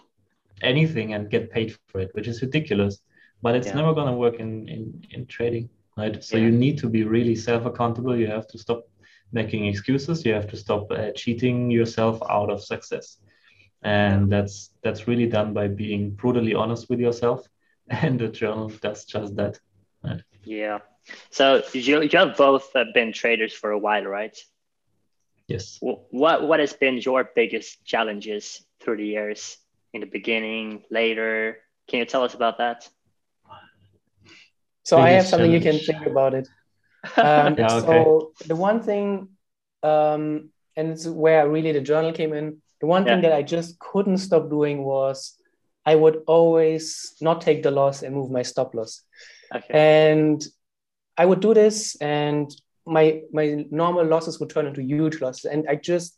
anything 0.61 1.13
and 1.13 1.29
get 1.29 1.51
paid 1.51 1.75
for 1.87 1.99
it 1.99 2.09
which 2.13 2.27
is 2.27 2.41
ridiculous 2.41 2.99
but 3.41 3.55
it's 3.55 3.67
yeah. 3.67 3.75
never 3.75 3.93
going 3.93 4.07
to 4.07 4.13
work 4.13 4.35
in, 4.39 4.69
in 4.69 5.03
in 5.11 5.25
trading 5.25 5.69
right? 5.97 6.23
So 6.23 6.37
yeah. 6.37 6.45
you 6.45 6.51
need 6.51 6.77
to 6.79 6.89
be 6.89 7.03
really 7.03 7.35
self 7.35 7.65
accountable 7.65 8.15
you 8.17 8.27
have 8.27 8.47
to 8.47 8.57
stop 8.57 8.83
making 9.33 9.65
excuses. 9.65 10.25
You 10.25 10.33
have 10.33 10.47
to 10.51 10.57
stop 10.57 10.91
uh, 10.91 11.11
cheating 11.15 11.69
yourself 11.69 12.21
out 12.29 12.49
of 12.49 12.63
success. 12.63 13.17
And 13.81 14.31
that's 14.31 14.69
that's 14.81 15.07
really 15.07 15.25
done 15.25 15.53
by 15.53 15.67
being 15.67 16.11
brutally 16.11 16.53
honest 16.53 16.89
with 16.89 16.99
yourself. 16.99 17.45
And 17.89 18.17
the 18.17 18.29
journal 18.29 18.69
does 18.69 19.03
just 19.03 19.35
that 19.35 19.59
right? 20.05 20.21
yeah 20.45 20.79
so 21.29 21.61
you, 21.73 22.01
you 22.01 22.17
have 22.17 22.37
both 22.37 22.75
uh, 22.75 22.85
been 22.93 23.11
traders 23.13 23.53
for 23.53 23.71
a 23.71 23.77
while 23.77 24.03
right 24.03 24.37
yes 25.47 25.77
what 25.81 26.47
what 26.47 26.59
has 26.59 26.73
been 26.73 26.97
your 26.97 27.29
biggest 27.35 27.83
challenges 27.85 28.63
through 28.79 28.97
the 28.97 29.05
years 29.05 29.57
in 29.93 30.01
the 30.01 30.07
beginning 30.07 30.83
later 30.89 31.57
can 31.87 31.99
you 31.99 32.05
tell 32.05 32.23
us 32.23 32.33
about 32.33 32.57
that 32.57 32.87
so 34.83 34.97
biggest 34.97 35.07
I 35.07 35.09
have 35.11 35.27
something 35.27 35.51
challenge. 35.51 35.65
you 35.65 35.71
can 35.71 36.01
think 36.01 36.05
about 36.05 36.33
it. 36.33 36.47
Um, 37.17 37.55
yeah, 37.57 37.67
okay. 37.69 37.85
So 37.85 38.31
the 38.47 38.55
one 38.55 38.81
thing, 38.81 39.27
um, 39.83 40.51
and 40.77 40.91
it's 40.91 41.05
where 41.05 41.49
really 41.49 41.73
the 41.73 41.81
journal 41.81 42.13
came 42.13 42.31
in. 42.31 42.61
The 42.79 42.87
one 42.87 43.05
yeah. 43.05 43.15
thing 43.15 43.23
that 43.23 43.33
I 43.33 43.43
just 43.43 43.77
couldn't 43.77 44.19
stop 44.19 44.49
doing 44.49 44.85
was 44.85 45.37
I 45.85 45.95
would 45.95 46.23
always 46.27 47.13
not 47.19 47.41
take 47.41 47.61
the 47.61 47.71
loss 47.71 48.03
and 48.03 48.15
move 48.15 48.31
my 48.31 48.41
stop 48.43 48.73
loss. 48.73 49.01
Okay. 49.53 49.73
And 49.73 50.41
I 51.17 51.26
would 51.26 51.39
do 51.39 51.54
this, 51.54 51.95
and 52.02 52.49
my 52.86 53.21
my 53.32 53.65
normal 53.69 54.06
losses 54.06 54.39
would 54.39 54.49
turn 54.49 54.67
into 54.67 54.82
huge 54.82 55.21
losses, 55.21 55.45
and 55.45 55.65
I 55.69 55.76
just 55.76 56.17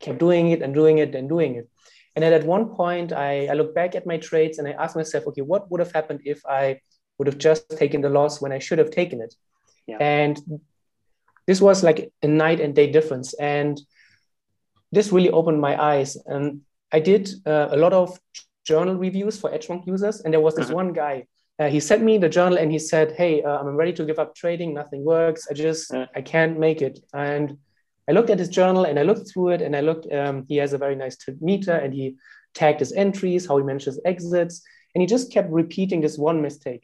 kept 0.00 0.18
doing 0.18 0.50
it 0.50 0.62
and 0.62 0.74
doing 0.74 0.98
it 0.98 1.14
and 1.14 1.28
doing 1.28 1.54
it. 1.56 1.68
And 2.14 2.22
then 2.22 2.32
at 2.32 2.44
one 2.44 2.74
point, 2.74 3.12
I, 3.12 3.46
I 3.46 3.54
look 3.54 3.74
back 3.74 3.94
at 3.94 4.06
my 4.06 4.18
trades 4.18 4.58
and 4.58 4.68
I 4.68 4.72
ask 4.72 4.94
myself, 4.94 5.26
okay, 5.28 5.40
what 5.40 5.70
would 5.70 5.80
have 5.80 5.92
happened 5.92 6.20
if 6.24 6.44
I 6.44 6.80
would 7.18 7.26
have 7.26 7.38
just 7.38 7.70
taken 7.70 8.02
the 8.02 8.10
loss 8.10 8.40
when 8.40 8.52
I 8.52 8.58
should 8.58 8.78
have 8.78 8.90
taken 8.90 9.20
it. 9.20 9.34
Yeah. 9.86 9.96
And 10.00 10.60
this 11.46 11.60
was 11.60 11.82
like 11.82 12.12
a 12.22 12.28
night 12.28 12.60
and 12.60 12.74
day 12.74 12.90
difference. 12.90 13.32
And 13.34 13.80
this 14.90 15.10
really 15.10 15.30
opened 15.30 15.60
my 15.60 15.80
eyes. 15.82 16.16
And 16.26 16.62
I 16.92 17.00
did 17.00 17.30
uh, 17.46 17.68
a 17.70 17.76
lot 17.76 17.92
of 17.92 18.18
journal 18.64 18.96
reviews 18.96 19.38
for 19.38 19.50
Edgewonk 19.50 19.86
users. 19.86 20.20
And 20.20 20.34
there 20.34 20.40
was 20.40 20.54
this 20.54 20.66
uh-huh. 20.66 20.74
one 20.74 20.92
guy. 20.92 21.26
Uh, 21.62 21.68
he 21.68 21.80
sent 21.80 22.02
me 22.02 22.18
the 22.18 22.28
journal 22.28 22.58
and 22.58 22.72
he 22.72 22.78
said, 22.78 23.12
"Hey, 23.12 23.42
uh, 23.42 23.58
I'm 23.58 23.76
ready 23.76 23.92
to 23.92 24.04
give 24.04 24.18
up 24.18 24.34
trading. 24.34 24.74
Nothing 24.74 25.04
works. 25.04 25.46
I 25.50 25.54
just. 25.54 25.94
I 26.18 26.22
can't 26.32 26.58
make 26.58 26.82
it." 26.82 26.98
And 27.14 27.58
I 28.08 28.12
looked 28.12 28.30
at 28.30 28.38
his 28.38 28.48
journal 28.48 28.84
and 28.84 28.98
I 28.98 29.02
looked 29.02 29.30
through 29.30 29.50
it 29.50 29.62
and 29.62 29.76
I 29.76 29.80
looked, 29.80 30.12
um, 30.12 30.44
he 30.48 30.56
has 30.56 30.72
a 30.72 30.78
very 30.78 30.96
nice 30.96 31.16
meter 31.40 31.72
and 31.72 31.94
he 31.94 32.16
tagged 32.52 32.80
his 32.80 32.92
entries, 32.92 33.46
how 33.46 33.56
he 33.58 33.64
manages 33.64 34.00
exits. 34.04 34.62
And 34.94 35.00
he 35.00 35.06
just 35.06 35.32
kept 35.32 35.50
repeating 35.50 36.00
this 36.00 36.18
one 36.18 36.42
mistake. 36.42 36.82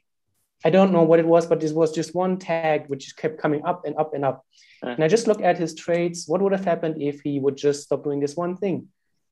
I 0.64 0.70
don't 0.70 0.92
know 0.92 1.02
what 1.02 1.18
it 1.18 1.26
was, 1.26 1.46
but 1.46 1.60
this 1.60 1.72
was 1.72 1.92
just 1.92 2.14
one 2.14 2.38
tag 2.38 2.86
which 2.86 3.16
kept 3.16 3.40
coming 3.40 3.62
up 3.64 3.84
and 3.84 3.96
up 3.96 4.14
and 4.14 4.24
up. 4.24 4.44
And 4.82 5.04
I 5.04 5.08
just 5.08 5.26
looked 5.26 5.42
at 5.42 5.58
his 5.58 5.74
trades. 5.74 6.24
What 6.26 6.40
would 6.40 6.52
have 6.52 6.64
happened 6.64 7.02
if 7.02 7.20
he 7.20 7.38
would 7.40 7.56
just 7.56 7.84
stop 7.84 8.04
doing 8.04 8.20
this 8.20 8.36
one 8.36 8.56
thing? 8.56 8.88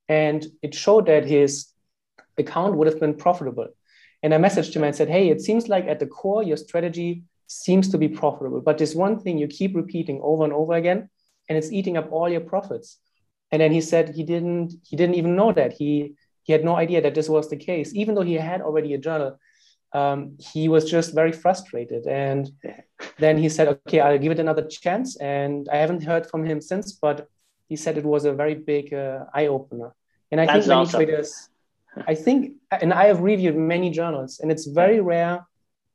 And 0.08 0.44
it 0.62 0.74
showed 0.74 1.06
that 1.06 1.24
his 1.24 1.68
account 2.36 2.76
would 2.76 2.88
have 2.88 3.00
been 3.00 3.14
profitable. 3.14 3.68
And 4.26 4.34
I 4.34 4.38
messaged 4.38 4.74
him 4.74 4.82
and 4.82 4.96
said, 4.96 5.08
Hey, 5.08 5.28
it 5.28 5.40
seems 5.40 5.68
like 5.68 5.86
at 5.86 6.00
the 6.00 6.06
core, 6.06 6.42
your 6.42 6.56
strategy 6.56 7.22
seems 7.46 7.88
to 7.90 7.96
be 7.96 8.08
profitable, 8.08 8.60
but 8.60 8.76
this 8.76 8.92
one 8.92 9.20
thing 9.20 9.38
you 9.38 9.46
keep 9.46 9.76
repeating 9.76 10.18
over 10.20 10.42
and 10.42 10.52
over 10.52 10.72
again, 10.72 11.08
and 11.48 11.56
it's 11.56 11.70
eating 11.70 11.96
up 11.96 12.10
all 12.10 12.28
your 12.28 12.40
profits. 12.40 12.98
And 13.52 13.62
then 13.62 13.70
he 13.70 13.80
said 13.80 14.16
he 14.16 14.24
didn't 14.24 14.72
he 14.82 14.96
didn't 14.96 15.14
even 15.14 15.36
know 15.36 15.52
that. 15.52 15.74
He 15.74 16.16
he 16.42 16.52
had 16.52 16.64
no 16.64 16.74
idea 16.74 17.00
that 17.02 17.14
this 17.14 17.28
was 17.28 17.48
the 17.48 17.56
case, 17.56 17.94
even 17.94 18.16
though 18.16 18.28
he 18.32 18.34
had 18.34 18.62
already 18.62 18.94
a 18.94 18.98
journal. 18.98 19.38
Um, 19.92 20.36
he 20.40 20.68
was 20.68 20.90
just 20.90 21.14
very 21.14 21.30
frustrated. 21.30 22.08
And 22.08 22.50
then 23.18 23.38
he 23.38 23.48
said, 23.48 23.68
okay, 23.68 24.00
I'll 24.00 24.18
give 24.18 24.32
it 24.32 24.40
another 24.40 24.66
chance. 24.66 25.16
And 25.18 25.68
I 25.72 25.76
haven't 25.76 26.02
heard 26.02 26.26
from 26.26 26.44
him 26.44 26.60
since, 26.60 26.92
but 26.92 27.28
he 27.68 27.76
said 27.76 27.96
it 27.96 28.04
was 28.04 28.24
a 28.24 28.32
very 28.32 28.56
big 28.56 28.92
uh, 28.92 29.24
eye 29.32 29.46
opener. 29.46 29.94
And 30.32 30.40
I 30.40 30.46
That's 30.46 30.66
think 30.66 30.68
many 30.68 30.80
awesome. 30.80 30.98
traders, 30.98 31.48
I 32.06 32.14
think, 32.14 32.52
and 32.70 32.92
I 32.92 33.06
have 33.06 33.20
reviewed 33.20 33.56
many 33.56 33.90
journals, 33.90 34.40
and 34.40 34.50
it's 34.50 34.66
very 34.66 35.00
rare 35.00 35.46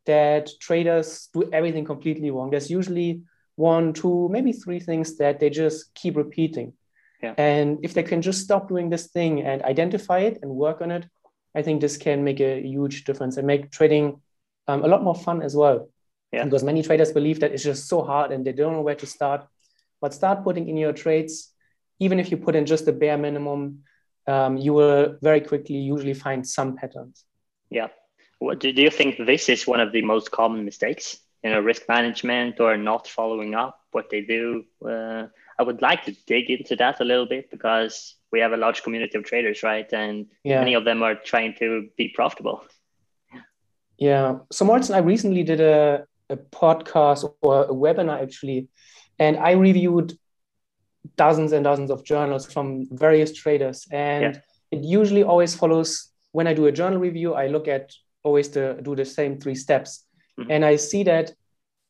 that 0.06 0.50
traders 0.60 1.30
do 1.34 1.50
everything 1.54 1.86
completely 1.86 2.32
wrong. 2.32 2.50
There's 2.50 2.72
usually 2.72 3.22
one, 3.56 3.94
two, 3.94 4.28
maybe 4.32 4.52
three 4.52 4.80
things 4.80 5.18
that 5.18 5.40
they 5.40 5.50
just 5.50 5.94
keep 5.94 6.16
repeating. 6.18 6.74
Yeah. 7.22 7.36
And 7.38 7.80
if 7.84 7.94
they 7.94 8.04
can 8.04 8.22
just 8.22 8.42
stop 8.42 8.68
doing 8.68 8.90
this 8.90 9.08
thing 9.08 9.42
and 9.42 9.62
identify 9.62 10.20
it 10.20 10.40
and 10.42 10.52
work 10.52 10.82
on 10.82 10.90
it, 10.90 11.06
I 11.54 11.62
think 11.62 11.82
this 11.82 11.98
can 11.98 12.24
make 12.24 12.40
a 12.40 12.62
huge 12.62 13.04
difference 13.04 13.38
and 13.38 13.46
make 13.46 13.72
trading 13.72 14.22
um, 14.68 14.84
a 14.84 14.88
lot 14.88 15.04
more 15.04 15.16
fun 15.16 15.42
as 15.42 15.56
well. 15.56 15.90
Yeah. 16.32 16.46
Because 16.46 16.64
many 16.64 16.82
traders 16.82 17.12
believe 17.12 17.42
that 17.42 17.52
it's 17.52 17.64
just 17.64 17.88
so 17.88 18.02
hard 18.04 18.32
and 18.32 18.46
they 18.46 18.54
don't 18.54 18.74
know 18.74 18.82
where 18.82 18.96
to 18.96 19.06
start. 19.06 19.46
But 20.00 20.14
start 20.14 20.44
putting 20.44 20.68
in 20.68 20.78
your 20.78 20.94
trades, 20.94 21.54
even 22.00 22.20
if 22.20 22.32
you 22.32 22.38
put 22.38 22.56
in 22.56 22.66
just 22.66 22.86
the 22.86 22.94
bare 22.94 23.18
minimum, 23.18 23.84
um, 24.28 24.58
you 24.58 24.74
will 24.74 25.18
very 25.22 25.42
quickly 25.42 25.78
usually 25.78 26.14
find 26.14 26.48
some 26.48 26.76
patterns. 26.76 27.24
Yeah. 27.70 27.88
What, 28.40 28.60
do, 28.60 28.70
you 28.70 28.90
think 28.90 29.18
this 29.26 29.50
is 29.50 29.68
one 29.68 29.80
of 29.80 29.92
the 29.92 30.02
most 30.02 30.32
common 30.32 30.66
mistakes? 30.66 31.18
You 31.44 31.52
know, 31.52 31.60
risk 31.60 31.84
management 31.88 32.60
or 32.60 32.78
not 32.78 33.08
following 33.08 33.56
up 33.56 33.80
what 33.92 34.10
they 34.10 34.22
do. 34.22 34.66
Uh, 34.84 35.28
I 35.60 35.64
would 35.64 35.82
like 35.82 36.06
to 36.06 36.16
dig 36.26 36.50
into 36.50 36.76
that 36.78 37.02
a 37.02 37.04
little 37.04 37.26
bit 37.26 37.52
because 37.52 38.16
we 38.32 38.40
have 38.40 38.52
a 38.52 38.58
large 38.58 38.84
community 38.84 39.18
of 39.18 39.26
traders, 39.26 39.64
right? 39.64 39.92
And 39.94 40.28
yeah. 40.44 40.60
many 40.60 40.74
of 40.74 40.86
them 40.86 41.04
are 41.04 41.16
trying 41.16 41.56
to 41.60 41.90
be 41.98 42.10
profitable. 42.10 42.64
Yeah. 43.98 44.40
So 44.52 44.66
Martin, 44.66 44.96
I 44.96 45.00
recently 45.00 45.44
did 45.44 45.62
a, 45.62 46.06
a 46.30 46.38
podcast 46.38 47.32
or 47.42 47.66
a 47.66 47.68
webinar 47.68 48.22
actually, 48.22 48.68
and 49.20 49.38
I 49.38 49.52
reviewed 49.52 50.18
dozens 51.18 51.52
and 51.52 51.64
dozens 51.64 51.92
of 51.92 52.04
journals 52.04 52.52
from 52.52 52.86
various 52.92 53.34
traders. 53.34 53.88
And 53.92 54.36
yeah. 54.36 54.42
it 54.72 54.84
usually 54.84 55.24
always 55.24 55.56
follows 55.56 56.12
when 56.32 56.48
I 56.48 56.54
do 56.54 56.68
a 56.68 56.72
journal 56.72 57.00
review, 57.00 57.34
I 57.34 57.48
look 57.48 57.68
at 57.68 57.92
always 58.24 58.48
to 58.50 58.82
do 58.82 58.96
the 58.96 59.06
same 59.06 59.40
three 59.40 59.56
steps. 59.56 60.06
Mm-hmm. 60.40 60.52
And 60.52 60.66
I 60.66 60.76
see 60.76 61.04
that 61.04 61.34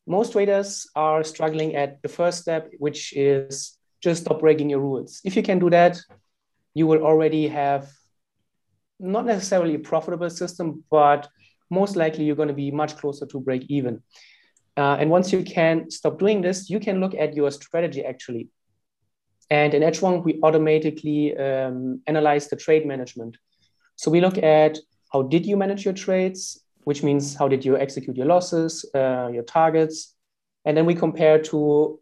most 0.06 0.32
traders 0.32 0.88
are 0.96 1.22
struggling 1.22 1.76
at 1.76 2.02
the 2.02 2.08
first 2.08 2.40
step, 2.40 2.70
which 2.78 3.12
is 3.16 3.78
just 4.02 4.22
stop 4.22 4.40
breaking 4.40 4.70
your 4.70 4.80
rules. 4.80 5.20
If 5.24 5.36
you 5.36 5.42
can 5.42 5.58
do 5.58 5.70
that, 5.70 6.00
you 6.74 6.86
will 6.86 7.02
already 7.02 7.48
have 7.48 7.88
not 8.98 9.26
necessarily 9.26 9.74
a 9.74 9.78
profitable 9.78 10.30
system, 10.30 10.84
but 10.90 11.28
most 11.70 11.96
likely 11.96 12.24
you're 12.24 12.36
going 12.36 12.48
to 12.48 12.54
be 12.54 12.70
much 12.70 12.96
closer 12.96 13.26
to 13.26 13.40
break 13.40 13.64
even. 13.68 14.02
Uh, 14.76 14.96
and 14.98 15.10
once 15.10 15.32
you 15.32 15.42
can 15.42 15.90
stop 15.90 16.18
doing 16.18 16.40
this, 16.40 16.70
you 16.70 16.80
can 16.80 16.98
look 17.00 17.14
at 17.14 17.34
your 17.34 17.50
strategy 17.50 18.04
actually. 18.04 18.48
And 19.52 19.74
in 19.74 19.82
Edgewonk, 19.82 20.24
we 20.24 20.40
automatically 20.42 21.36
um, 21.36 22.00
analyze 22.06 22.48
the 22.48 22.56
trade 22.56 22.86
management. 22.86 23.36
So 23.96 24.10
we 24.10 24.22
look 24.22 24.38
at 24.38 24.78
how 25.12 25.20
did 25.34 25.44
you 25.44 25.58
manage 25.58 25.84
your 25.84 25.92
trades, 25.92 26.64
which 26.84 27.02
means 27.02 27.34
how 27.34 27.48
did 27.48 27.62
you 27.62 27.76
execute 27.76 28.16
your 28.16 28.24
losses, 28.34 28.72
uh, 28.94 29.28
your 29.30 29.42
targets, 29.42 30.14
and 30.64 30.74
then 30.74 30.86
we 30.86 30.94
compare 30.94 31.38
to 31.50 32.00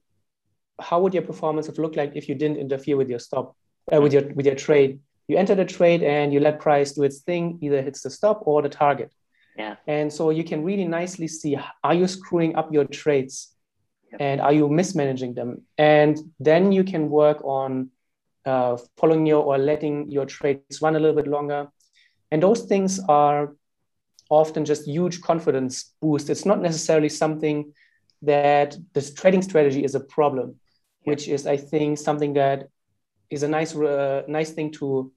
how 0.81 1.01
would 1.01 1.13
your 1.13 1.25
performance 1.25 1.67
have 1.67 1.79
looked 1.79 1.97
like 1.97 2.13
if 2.15 2.29
you 2.29 2.37
didn't 2.37 2.59
interfere 2.59 2.97
with 2.97 3.11
your 3.11 3.19
stop, 3.19 3.57
uh, 3.93 4.01
with 4.01 4.13
your 4.13 4.25
with 4.37 4.47
your 4.47 4.55
trade. 4.55 5.01
You 5.27 5.37
enter 5.37 5.57
the 5.57 5.65
trade 5.65 6.05
and 6.05 6.33
you 6.33 6.39
let 6.39 6.61
price 6.61 6.93
do 6.93 7.03
its 7.03 7.19
thing, 7.19 7.59
either 7.63 7.83
hits 7.83 8.03
the 8.03 8.11
stop 8.11 8.43
or 8.47 8.63
the 8.63 8.69
target. 8.69 9.13
Yeah. 9.57 9.75
And 9.89 10.13
so 10.13 10.31
you 10.31 10.45
can 10.45 10.63
really 10.63 10.87
nicely 10.87 11.27
see 11.27 11.59
are 11.83 11.95
you 11.95 12.07
screwing 12.07 12.55
up 12.55 12.73
your 12.73 12.85
trades, 12.85 13.57
yep. 14.11 14.21
and 14.21 14.41
are 14.41 14.53
you 14.53 14.69
mismanaging 14.69 15.35
them, 15.35 15.63
and 15.79 16.19
then 16.39 16.73
you 16.73 16.85
can 16.85 17.09
work 17.11 17.43
on 17.45 17.91
uh, 18.45 18.77
following 18.97 19.27
your 19.27 19.43
or 19.45 19.59
letting 19.59 20.11
your 20.11 20.27
trades 20.27 20.81
run 20.83 20.97
a 20.97 21.01
little 21.01 21.17
bit 21.17 21.27
longer. 21.27 21.69
And 22.31 22.43
those 22.43 22.63
things 22.63 23.01
are 23.09 23.55
often 24.31 24.65
just 24.65 24.87
huge 24.87 25.21
confidence 25.21 25.93
boost. 26.01 26.31
It's 26.31 26.47
not 26.47 26.61
necessarily 26.61 27.09
something 27.09 27.73
that 28.23 28.77
this 28.93 29.13
trading 29.13 29.43
strategy 29.43 29.85
is 29.85 29.95
a 29.95 30.01
problem, 30.01 30.57
which 31.05 31.29
is, 31.29 31.47
I 31.47 31.57
think, 31.57 31.99
something 31.99 32.35
that 32.35 32.69
is 33.31 33.43
a 33.43 33.49
nice, 33.49 33.75
uh, 33.75 34.23
nice 34.29 34.51
thing 34.51 34.71
to 34.73 35.13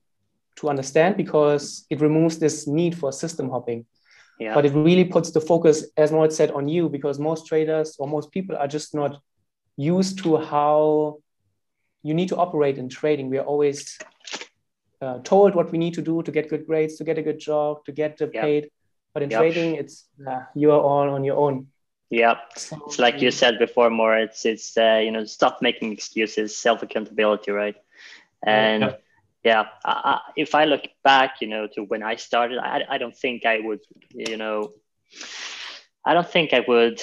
to 0.55 0.69
understand 0.69 1.17
because 1.17 1.85
it 1.89 1.99
removes 1.99 2.37
this 2.37 2.67
need 2.67 2.95
for 2.95 3.11
system 3.11 3.49
hopping. 3.49 3.85
Yeah. 4.39 4.53
But 4.53 4.65
it 4.65 4.73
really 4.73 5.05
puts 5.05 5.31
the 5.31 5.41
focus, 5.41 5.85
as 5.95 6.11
Moritz 6.11 6.35
said, 6.35 6.51
on 6.51 6.67
you 6.67 6.89
because 6.89 7.19
most 7.19 7.47
traders 7.47 7.95
or 7.99 8.07
most 8.07 8.31
people 8.31 8.55
are 8.57 8.67
just 8.67 8.93
not 8.95 9.21
used 9.77 10.23
to 10.23 10.37
how 10.37 11.19
you 12.01 12.13
need 12.13 12.29
to 12.29 12.37
operate 12.37 12.77
in 12.77 12.89
trading. 12.89 13.29
We 13.29 13.37
are 13.37 13.45
always 13.45 13.97
uh, 15.01 15.19
told 15.23 15.55
what 15.55 15.71
we 15.71 15.77
need 15.77 15.93
to 15.95 16.01
do 16.01 16.23
to 16.23 16.31
get 16.31 16.49
good 16.49 16.65
grades, 16.65 16.97
to 16.97 17.03
get 17.03 17.17
a 17.17 17.21
good 17.21 17.39
job, 17.39 17.85
to 17.85 17.91
get 17.91 18.17
paid. 18.33 18.69
But 19.13 19.23
in 19.23 19.29
yep. 19.29 19.39
trading, 19.39 19.75
it's 19.75 20.05
uh, 20.27 20.41
you 20.55 20.71
are 20.71 20.81
all 20.81 21.09
on 21.09 21.23
your 21.23 21.37
own. 21.37 21.67
Yeah, 22.09 22.37
so, 22.55 22.81
it's 22.85 22.99
like 22.99 23.21
you 23.21 23.31
said 23.31 23.59
before, 23.59 23.89
more. 23.89 24.17
It's 24.17 24.45
it's 24.45 24.77
uh, 24.77 25.01
you 25.03 25.11
know 25.11 25.25
stop 25.25 25.61
making 25.61 25.91
excuses, 25.91 26.55
self 26.55 26.81
accountability, 26.83 27.51
right? 27.51 27.75
And 28.45 28.83
yep. 28.83 29.02
Yeah, 29.43 29.65
I, 29.83 30.19
if 30.35 30.55
I 30.55 30.65
look 30.65 30.83
back, 31.03 31.41
you 31.41 31.47
know, 31.47 31.67
to 31.73 31.83
when 31.83 32.01
I 32.01 32.15
started, 32.15 32.59
I 32.59 32.83
I 32.89 32.97
don't 32.97 33.15
think 33.15 33.45
I 33.45 33.59
would, 33.59 33.81
you 34.09 34.37
know, 34.37 34.73
I 36.05 36.13
don't 36.13 36.29
think 36.29 36.53
I 36.53 36.63
would 36.67 37.01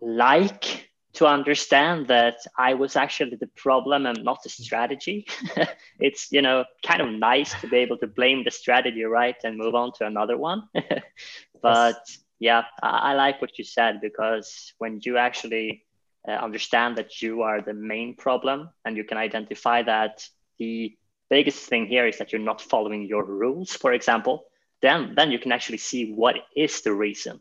like 0.00 0.88
to 1.14 1.26
understand 1.26 2.06
that 2.06 2.36
I 2.56 2.74
was 2.74 2.94
actually 2.94 3.36
the 3.36 3.50
problem 3.56 4.06
and 4.06 4.22
not 4.24 4.42
the 4.42 4.48
strategy. 4.48 5.26
it's 6.00 6.32
you 6.32 6.40
know 6.40 6.64
kind 6.86 7.02
of 7.02 7.08
nice 7.10 7.52
to 7.60 7.68
be 7.68 7.78
able 7.78 7.98
to 7.98 8.06
blame 8.06 8.44
the 8.44 8.50
strategy, 8.50 9.04
right, 9.04 9.36
and 9.44 9.58
move 9.58 9.74
on 9.74 9.92
to 9.98 10.06
another 10.06 10.38
one. 10.38 10.62
but 11.62 12.00
yes. 12.06 12.18
yeah, 12.38 12.62
I, 12.82 13.10
I, 13.10 13.14
like 13.14 13.42
what 13.42 13.58
you 13.58 13.64
said 13.64 14.00
because 14.00 14.72
when 14.78 15.00
you 15.02 15.18
actually 15.18 15.84
uh, 16.26 16.32
understand 16.32 16.96
that 16.96 17.20
you 17.20 17.42
are 17.42 17.60
the 17.60 17.74
main 17.74 18.14
problem 18.16 18.70
and 18.84 18.96
you 18.96 19.04
can 19.04 19.18
identify 19.18 19.82
that 19.82 20.26
the 20.58 20.96
biggest 21.30 21.68
thing 21.68 21.86
here 21.86 22.06
is 22.06 22.18
that 22.18 22.32
you're 22.32 22.40
not 22.40 22.60
following 22.60 23.06
your 23.06 23.24
rules, 23.24 23.72
for 23.72 23.92
example, 23.92 24.44
then 24.82 25.14
then 25.16 25.30
you 25.30 25.38
can 25.38 25.52
actually 25.52 25.78
see 25.78 26.12
what 26.12 26.36
is 26.56 26.82
the 26.82 26.92
reason 26.92 27.40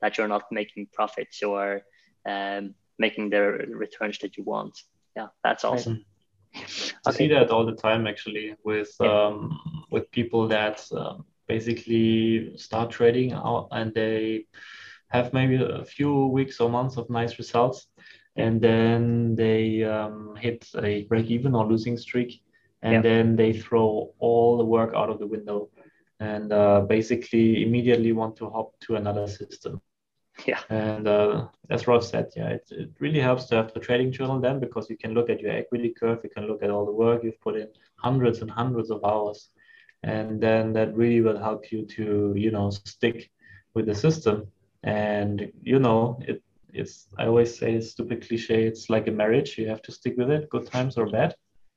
that 0.00 0.16
you're 0.16 0.28
not 0.28 0.44
making 0.50 0.88
profits 0.92 1.42
or 1.42 1.82
um, 2.26 2.74
making 2.98 3.30
the 3.30 3.40
returns 3.40 4.18
that 4.18 4.36
you 4.36 4.44
want. 4.44 4.82
Yeah, 5.16 5.28
that's 5.44 5.64
awesome. 5.64 6.04
I 7.06 7.12
see 7.12 7.28
that 7.28 7.50
all 7.50 7.64
the 7.64 7.76
time 7.76 8.06
actually 8.06 8.56
with 8.64 8.92
yeah. 9.00 9.26
um, 9.26 9.58
with 9.90 10.10
people 10.10 10.48
that 10.48 10.84
um, 10.92 11.24
basically 11.46 12.56
start 12.56 12.90
trading 12.90 13.32
out 13.32 13.68
and 13.72 13.92
they 13.94 14.46
have 15.08 15.32
maybe 15.32 15.56
a 15.56 15.84
few 15.84 16.26
weeks 16.26 16.60
or 16.60 16.68
months 16.70 16.96
of 16.96 17.10
nice 17.10 17.38
results 17.38 17.88
and 18.36 18.60
then 18.60 19.34
they 19.34 19.82
um, 19.82 20.36
hit 20.36 20.68
a 20.82 21.04
break 21.04 21.26
even 21.26 21.54
or 21.54 21.66
losing 21.66 21.96
streak 21.96 22.42
and 22.82 22.92
yeah. 22.94 23.00
then 23.02 23.36
they 23.36 23.52
throw 23.52 24.12
all 24.18 24.58
the 24.58 24.64
work 24.64 24.92
out 24.94 25.10
of 25.10 25.18
the 25.18 25.26
window 25.26 25.68
and 26.18 26.52
uh, 26.52 26.80
basically 26.80 27.62
immediately 27.62 28.12
want 28.12 28.36
to 28.36 28.48
hop 28.48 28.78
to 28.80 28.96
another 28.96 29.26
system 29.26 29.80
yeah. 30.46 30.60
And 30.68 31.06
uh, 31.06 31.46
as 31.70 31.86
Rolf 31.86 32.04
said, 32.04 32.30
yeah, 32.36 32.48
it, 32.48 32.68
it 32.70 32.90
really 32.98 33.20
helps 33.20 33.46
to 33.46 33.56
have 33.56 33.72
the 33.72 33.80
trading 33.80 34.12
journal 34.12 34.40
then 34.40 34.60
because 34.60 34.88
you 34.88 34.96
can 34.96 35.14
look 35.14 35.30
at 35.30 35.40
your 35.40 35.52
equity 35.52 35.94
curve, 35.98 36.20
you 36.24 36.30
can 36.30 36.46
look 36.46 36.62
at 36.62 36.70
all 36.70 36.86
the 36.86 36.92
work 36.92 37.24
you've 37.24 37.40
put 37.40 37.56
in, 37.56 37.68
hundreds 37.96 38.40
and 38.40 38.50
hundreds 38.50 38.90
of 38.90 39.04
hours. 39.04 39.50
And 40.02 40.40
then 40.40 40.72
that 40.74 40.96
really 40.96 41.20
will 41.20 41.38
help 41.38 41.70
you 41.70 41.84
to, 41.84 42.32
you 42.36 42.50
know, 42.50 42.70
stick 42.70 43.30
with 43.74 43.86
the 43.86 43.94
system. 43.94 44.46
And, 44.82 45.52
you 45.62 45.78
know, 45.78 46.18
it, 46.26 46.42
it's 46.72 47.08
I 47.18 47.26
always 47.26 47.58
say 47.58 47.74
it's 47.74 47.90
stupid 47.90 48.26
cliche. 48.26 48.64
It's 48.64 48.88
like 48.88 49.08
a 49.08 49.12
marriage. 49.12 49.58
You 49.58 49.68
have 49.68 49.82
to 49.82 49.92
stick 49.92 50.14
with 50.16 50.30
it, 50.30 50.48
good 50.48 50.66
times 50.66 50.96
or 50.96 51.10
bad. 51.10 51.34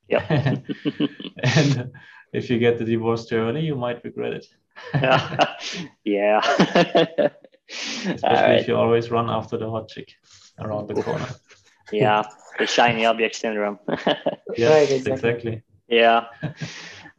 Yeah. 0.07 0.25
and 1.43 1.91
if 2.33 2.49
you 2.49 2.59
get 2.59 2.77
the 2.77 2.85
divorce 2.85 3.25
too 3.25 3.37
early, 3.37 3.61
you 3.61 3.75
might 3.75 4.03
regret 4.03 4.33
it. 4.33 4.45
yeah. 4.93 5.55
yeah. 6.03 6.41
Especially 7.69 8.21
right. 8.23 8.59
if 8.59 8.67
you 8.67 8.75
always 8.75 9.09
run 9.11 9.29
after 9.29 9.57
the 9.57 9.69
hot 9.69 9.87
chick 9.89 10.11
around 10.59 10.87
the 10.87 11.01
corner. 11.01 11.27
yeah, 11.91 12.23
the 12.59 12.65
shiny 12.65 13.05
object 13.05 13.35
syndrome. 13.35 13.79
Yes, 14.55 14.71
Right, 14.71 14.91
exactly. 14.91 15.11
exactly. 15.13 15.63
yeah. 15.87 16.25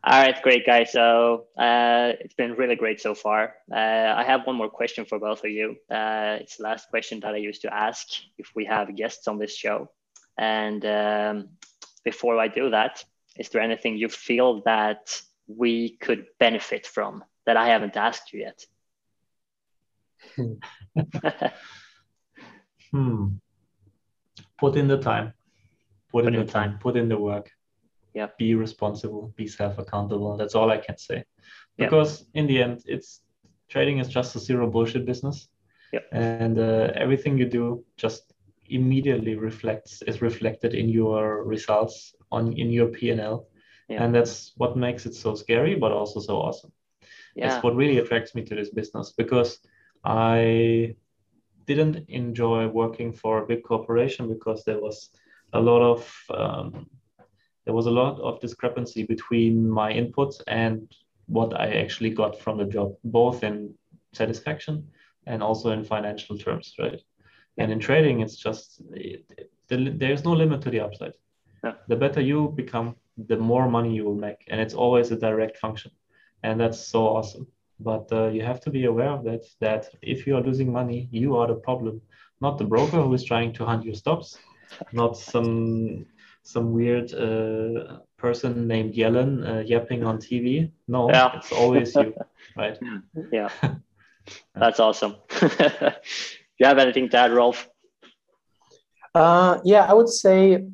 All 0.06 0.20
right, 0.20 0.40
great 0.42 0.66
guys. 0.66 0.92
So 0.92 1.46
uh, 1.58 2.12
it's 2.20 2.34
been 2.34 2.52
really 2.52 2.76
great 2.76 3.00
so 3.00 3.14
far. 3.14 3.54
Uh, 3.72 4.14
I 4.16 4.22
have 4.24 4.46
one 4.46 4.56
more 4.56 4.68
question 4.68 5.06
for 5.06 5.18
both 5.18 5.42
of 5.44 5.50
you. 5.50 5.76
Uh, 5.90 6.38
it's 6.40 6.58
the 6.58 6.64
last 6.64 6.90
question 6.90 7.20
that 7.20 7.32
I 7.32 7.38
used 7.38 7.62
to 7.62 7.72
ask 7.72 8.06
if 8.36 8.50
we 8.54 8.66
have 8.66 8.94
guests 8.94 9.26
on 9.28 9.38
this 9.38 9.56
show. 9.56 9.88
And 10.36 10.84
um, 10.84 11.48
before 12.04 12.38
I 12.38 12.48
do 12.48 12.70
that, 12.70 13.04
is 13.38 13.48
there 13.48 13.62
anything 13.62 13.96
you 13.96 14.08
feel 14.08 14.62
that 14.62 15.20
we 15.46 15.96
could 15.96 16.26
benefit 16.38 16.86
from 16.86 17.24
that 17.46 17.56
I 17.56 17.68
haven't 17.68 17.96
asked 17.96 18.32
you 18.32 18.40
yet? 18.40 18.66
Hmm. 22.94 23.26
Put 24.56 24.76
in 24.76 24.86
the 24.86 24.98
time. 24.98 25.32
Put, 26.12 26.26
in 26.26 26.34
the 26.34 26.44
time. 26.44 26.78
Put 26.78 26.96
in 26.96 27.08
the 27.08 27.18
work. 27.18 27.50
Yeah. 28.14 28.28
Be 28.38 28.54
responsible. 28.54 29.34
Be 29.36 29.48
self-accountable. 29.48 30.36
That's 30.36 30.54
all 30.54 30.70
I 30.70 30.78
can 30.78 30.96
say. 30.96 31.24
Because 31.76 32.24
in 32.34 32.46
the 32.46 32.62
end, 32.62 32.84
it's 32.86 33.22
trading 33.68 33.98
is 33.98 34.06
just 34.06 34.36
a 34.36 34.38
zero 34.38 34.70
bullshit 34.70 35.04
business. 35.06 35.48
Yeah. 35.92 36.00
And 36.12 36.56
uh, 36.56 36.92
everything 36.94 37.36
you 37.36 37.46
do 37.46 37.84
just 37.96 38.32
immediately 38.68 39.34
reflects 39.34 40.02
is 40.02 40.22
reflected 40.22 40.74
in 40.74 40.88
your 40.88 41.44
results 41.44 42.14
on 42.30 42.52
in 42.52 42.70
your 42.70 42.88
P&L. 42.88 43.46
Yeah. 43.88 44.02
And 44.02 44.14
that's 44.14 44.52
what 44.56 44.76
makes 44.76 45.04
it 45.06 45.14
so 45.14 45.34
scary, 45.34 45.74
but 45.74 45.92
also 45.92 46.20
so 46.20 46.36
awesome. 46.36 46.72
Yeah. 47.36 47.48
That's 47.48 47.62
what 47.62 47.76
really 47.76 47.98
attracts 47.98 48.34
me 48.34 48.42
to 48.44 48.54
this 48.54 48.70
business 48.70 49.12
because 49.16 49.58
I 50.04 50.96
didn't 51.66 52.08
enjoy 52.08 52.68
working 52.68 53.12
for 53.12 53.38
a 53.38 53.46
big 53.46 53.62
corporation 53.62 54.28
because 54.28 54.64
there 54.64 54.80
was 54.80 55.10
a 55.52 55.60
lot 55.60 55.82
of 55.82 56.14
um, 56.30 56.86
there 57.64 57.74
was 57.74 57.86
a 57.86 57.90
lot 57.90 58.20
of 58.20 58.40
discrepancy 58.40 59.04
between 59.04 59.68
my 59.68 59.92
inputs 59.92 60.40
and 60.46 60.92
what 61.26 61.58
I 61.58 61.74
actually 61.76 62.10
got 62.10 62.38
from 62.38 62.58
the 62.58 62.66
job, 62.66 62.94
both 63.04 63.42
in 63.42 63.74
satisfaction 64.12 64.88
and 65.26 65.42
also 65.42 65.70
in 65.70 65.84
financial 65.84 66.36
terms, 66.36 66.74
right? 66.78 67.00
And 67.58 67.70
in 67.72 67.78
trading, 67.78 68.20
it's 68.20 68.36
just 68.36 68.80
it, 68.92 69.24
it, 69.38 69.50
the, 69.68 69.90
there's 69.90 70.24
no 70.24 70.32
limit 70.32 70.60
to 70.62 70.70
the 70.70 70.80
upside. 70.80 71.12
Yeah. 71.64 71.74
The 71.88 71.96
better 71.96 72.20
you 72.20 72.52
become, 72.56 72.96
the 73.28 73.36
more 73.36 73.68
money 73.68 73.94
you 73.94 74.04
will 74.04 74.16
make, 74.16 74.44
and 74.48 74.60
it's 74.60 74.74
always 74.74 75.10
a 75.12 75.16
direct 75.16 75.58
function, 75.58 75.92
and 76.42 76.60
that's 76.60 76.88
so 76.88 77.06
awesome. 77.06 77.46
But 77.80 78.10
uh, 78.12 78.28
you 78.28 78.42
have 78.42 78.60
to 78.62 78.70
be 78.70 78.84
aware 78.86 79.10
of 79.10 79.24
that. 79.24 79.44
That 79.60 79.86
if 80.02 80.26
you 80.26 80.36
are 80.36 80.42
losing 80.42 80.72
money, 80.72 81.08
you 81.12 81.36
are 81.36 81.46
the 81.46 81.54
problem, 81.54 82.00
not 82.40 82.58
the 82.58 82.64
broker 82.64 83.00
who 83.02 83.14
is 83.14 83.24
trying 83.24 83.52
to 83.54 83.64
hunt 83.64 83.84
your 83.84 83.94
stops, 83.94 84.38
not 84.92 85.16
some 85.16 86.04
some 86.42 86.72
weird 86.72 87.12
uh, 87.14 87.98
person 88.18 88.66
named 88.66 88.94
Yellen 88.94 89.44
uh, 89.48 89.60
yapping 89.60 90.04
on 90.04 90.18
TV. 90.18 90.70
No, 90.88 91.08
Yeah. 91.08 91.36
it's 91.36 91.52
always 91.52 91.94
you, 91.94 92.14
right? 92.56 92.78
yeah. 93.32 93.48
That's 94.54 94.80
awesome. 94.80 95.16
you 96.58 96.66
have 96.66 96.78
anything 96.78 97.08
to 97.10 97.16
add, 97.16 97.32
Rolf? 97.32 97.68
Uh, 99.14 99.58
yeah, 99.64 99.84
I 99.84 99.92
would 99.92 100.08
say 100.08 100.66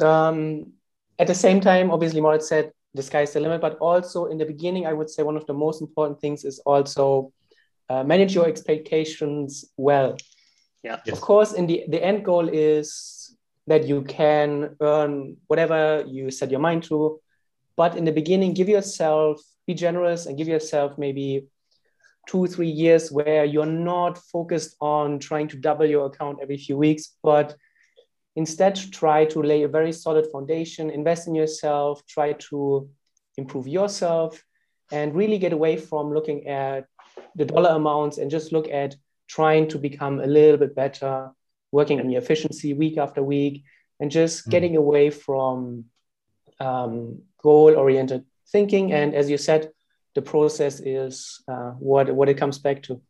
um, 0.00 0.72
at 1.18 1.26
the 1.26 1.34
same 1.34 1.60
time, 1.60 1.90
obviously, 1.90 2.20
Moritz 2.20 2.48
said 2.48 2.72
the 2.94 3.02
sky's 3.02 3.32
the 3.32 3.40
limit, 3.40 3.60
but 3.60 3.78
also 3.78 4.26
in 4.26 4.38
the 4.38 4.44
beginning, 4.44 4.86
I 4.86 4.92
would 4.92 5.08
say 5.08 5.22
one 5.22 5.36
of 5.36 5.46
the 5.46 5.54
most 5.54 5.80
important 5.80 6.20
things 6.20 6.44
is 6.44 6.58
also 6.60 7.32
uh, 7.88 8.04
manage 8.04 8.34
your 8.34 8.46
expectations 8.46 9.64
well. 9.76 10.16
Yeah. 10.82 10.98
Yes. 11.06 11.16
Of 11.16 11.20
course, 11.22 11.52
in 11.52 11.66
the, 11.66 11.84
the 11.88 12.02
end 12.04 12.24
goal 12.24 12.48
is 12.48 13.36
that 13.66 13.86
you 13.86 14.02
can 14.02 14.76
earn 14.80 15.36
whatever 15.46 16.04
you 16.06 16.30
set 16.30 16.50
your 16.50 16.60
mind 16.60 16.82
to. 16.84 17.20
But 17.76 17.96
in 17.96 18.04
the 18.04 18.12
beginning, 18.12 18.52
give 18.52 18.68
yourself, 18.68 19.40
be 19.66 19.74
generous 19.74 20.26
and 20.26 20.36
give 20.36 20.48
yourself 20.48 20.98
maybe 20.98 21.46
two, 22.26 22.46
three 22.46 22.68
years 22.70 23.10
where 23.10 23.44
you're 23.44 23.66
not 23.66 24.18
focused 24.18 24.76
on 24.80 25.18
trying 25.18 25.48
to 25.48 25.56
double 25.56 25.86
your 25.86 26.06
account 26.06 26.38
every 26.40 26.56
few 26.56 26.76
weeks, 26.76 27.16
but 27.22 27.56
instead 28.36 28.74
try 28.92 29.24
to 29.26 29.42
lay 29.42 29.62
a 29.64 29.68
very 29.68 29.92
solid 29.92 30.26
foundation, 30.32 30.90
invest 30.90 31.28
in 31.28 31.34
yourself, 31.34 32.04
try 32.06 32.32
to 32.34 32.88
improve 33.36 33.66
yourself, 33.66 34.42
and 34.90 35.14
really 35.14 35.38
get 35.38 35.52
away 35.52 35.76
from 35.76 36.12
looking 36.12 36.46
at 36.46 36.86
the 37.34 37.44
dollar 37.44 37.70
amounts 37.70 38.18
and 38.18 38.30
just 38.30 38.52
look 38.52 38.68
at 38.68 38.94
trying 39.26 39.68
to 39.68 39.78
become 39.78 40.20
a 40.20 40.26
little 40.26 40.58
bit 40.58 40.74
better, 40.74 41.30
working 41.72 41.98
on 42.00 42.10
your 42.10 42.20
efficiency 42.20 42.74
week 42.74 42.98
after 42.98 43.22
week, 43.22 43.64
and 44.00 44.10
just 44.10 44.46
Mm. 44.46 44.50
getting 44.50 44.76
away 44.76 45.10
from 45.10 45.84
um, 46.60 47.22
goal 47.42 47.74
oriented 47.76 48.24
thinking. 48.52 48.92
And 48.92 49.14
as 49.14 49.28
you 49.30 49.38
said, 49.38 49.70
the 50.14 50.22
process 50.22 50.80
is 50.80 51.42
uh, 51.48 51.70
what, 51.78 52.14
what 52.14 52.28
it 52.28 52.34
comes 52.34 52.58
back 52.58 52.82
to. 52.84 53.00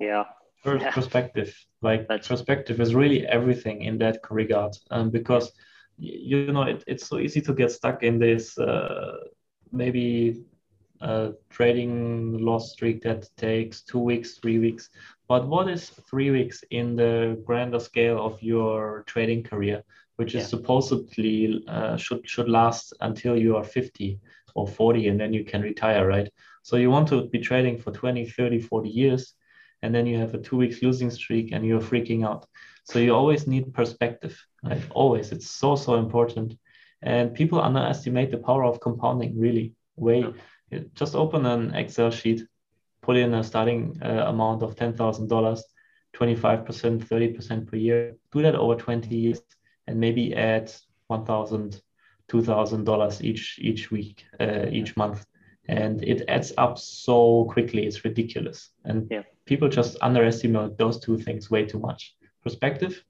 Yeah. 0.00 0.24
First 0.62 0.84
Yeah. 0.84 0.90
perspective 0.92 1.54
like 1.82 2.06
That's- 2.08 2.28
perspective 2.28 2.80
is 2.80 2.94
really 2.94 3.26
everything 3.26 3.82
in 3.82 3.96
that 3.98 4.18
regard 4.30 4.76
um, 4.90 5.08
because 5.10 5.52
you 5.96 6.52
know 6.52 6.62
it, 6.62 6.84
it's 6.86 7.06
so 7.06 7.18
easy 7.18 7.40
to 7.42 7.54
get 7.54 7.70
stuck 7.72 8.02
in 8.02 8.18
this 8.18 8.58
uh, 8.58 9.16
maybe 9.72 10.42
uh, 11.00 11.30
trading 11.48 12.38
loss 12.44 12.72
streak 12.72 13.02
that 13.02 13.26
takes 13.36 13.82
two 13.82 13.98
weeks 13.98 14.34
three 14.38 14.58
weeks 14.58 14.90
but 15.28 15.46
what 15.48 15.68
is 15.68 15.88
three 16.10 16.30
weeks 16.30 16.62
in 16.70 16.94
the 16.96 17.42
grander 17.46 17.80
scale 17.80 18.18
of 18.24 18.42
your 18.42 19.02
trading 19.06 19.42
career 19.42 19.82
which 20.16 20.34
is 20.34 20.46
supposedly 20.46 21.64
uh, 21.68 21.96
should 21.96 22.26
should 22.28 22.48
last 22.48 22.92
until 23.00 23.34
you 23.36 23.56
are 23.56 23.64
50 23.64 24.20
or 24.54 24.66
40 24.68 25.08
and 25.08 25.18
then 25.20 25.32
you 25.32 25.44
can 25.44 25.62
retire 25.62 26.06
right 26.06 26.30
so 26.70 26.76
you 26.76 26.88
want 26.88 27.08
to 27.08 27.26
be 27.26 27.40
trading 27.40 27.76
for 27.78 27.90
20 27.90 28.26
30 28.30 28.60
40 28.60 28.88
years 28.88 29.34
and 29.82 29.92
then 29.92 30.06
you 30.06 30.16
have 30.18 30.34
a 30.34 30.38
two 30.38 30.56
weeks 30.56 30.80
losing 30.82 31.10
streak 31.10 31.50
and 31.50 31.66
you're 31.66 31.80
freaking 31.80 32.24
out. 32.24 32.46
So 32.84 33.00
you 33.00 33.12
always 33.12 33.48
need 33.48 33.74
perspective, 33.74 34.40
right? 34.62 34.80
Always. 34.90 35.32
It's 35.32 35.50
so, 35.50 35.74
so 35.74 35.96
important. 35.96 36.56
And 37.02 37.34
people 37.34 37.60
underestimate 37.60 38.30
the 38.30 38.38
power 38.38 38.64
of 38.64 38.78
compounding, 38.80 39.36
really. 39.36 39.74
Way. 39.96 40.32
Just 40.94 41.16
open 41.16 41.44
an 41.44 41.74
Excel 41.74 42.12
sheet, 42.12 42.46
put 43.02 43.16
in 43.16 43.34
a 43.34 43.42
starting 43.42 44.00
uh, 44.04 44.26
amount 44.28 44.62
of 44.62 44.76
$10,000, 44.76 45.26
25%, 45.26 45.60
30% 46.14 47.66
per 47.66 47.76
year. 47.76 48.14
Do 48.30 48.42
that 48.42 48.54
over 48.54 48.76
20 48.76 49.12
years 49.12 49.42
and 49.88 49.98
maybe 49.98 50.36
add 50.36 50.72
$1,000, 51.10 51.80
$2,000 52.30 53.22
each, 53.22 53.58
each 53.60 53.90
week, 53.90 54.24
uh, 54.38 54.66
each 54.70 54.96
month. 54.96 55.26
And 55.68 56.02
it 56.02 56.24
adds 56.28 56.52
up 56.58 56.78
so 56.78 57.44
quickly. 57.44 57.86
It's 57.86 58.04
ridiculous. 58.04 58.70
And 58.84 59.08
Yeah. 59.10 59.22
people 59.44 59.68
just 59.68 59.96
underestimate 60.02 60.76
those 60.76 60.98
two 61.00 61.18
things 61.18 61.50
way 61.50 61.64
too 61.66 61.78
much. 61.78 62.16
Perspective, 62.42 63.04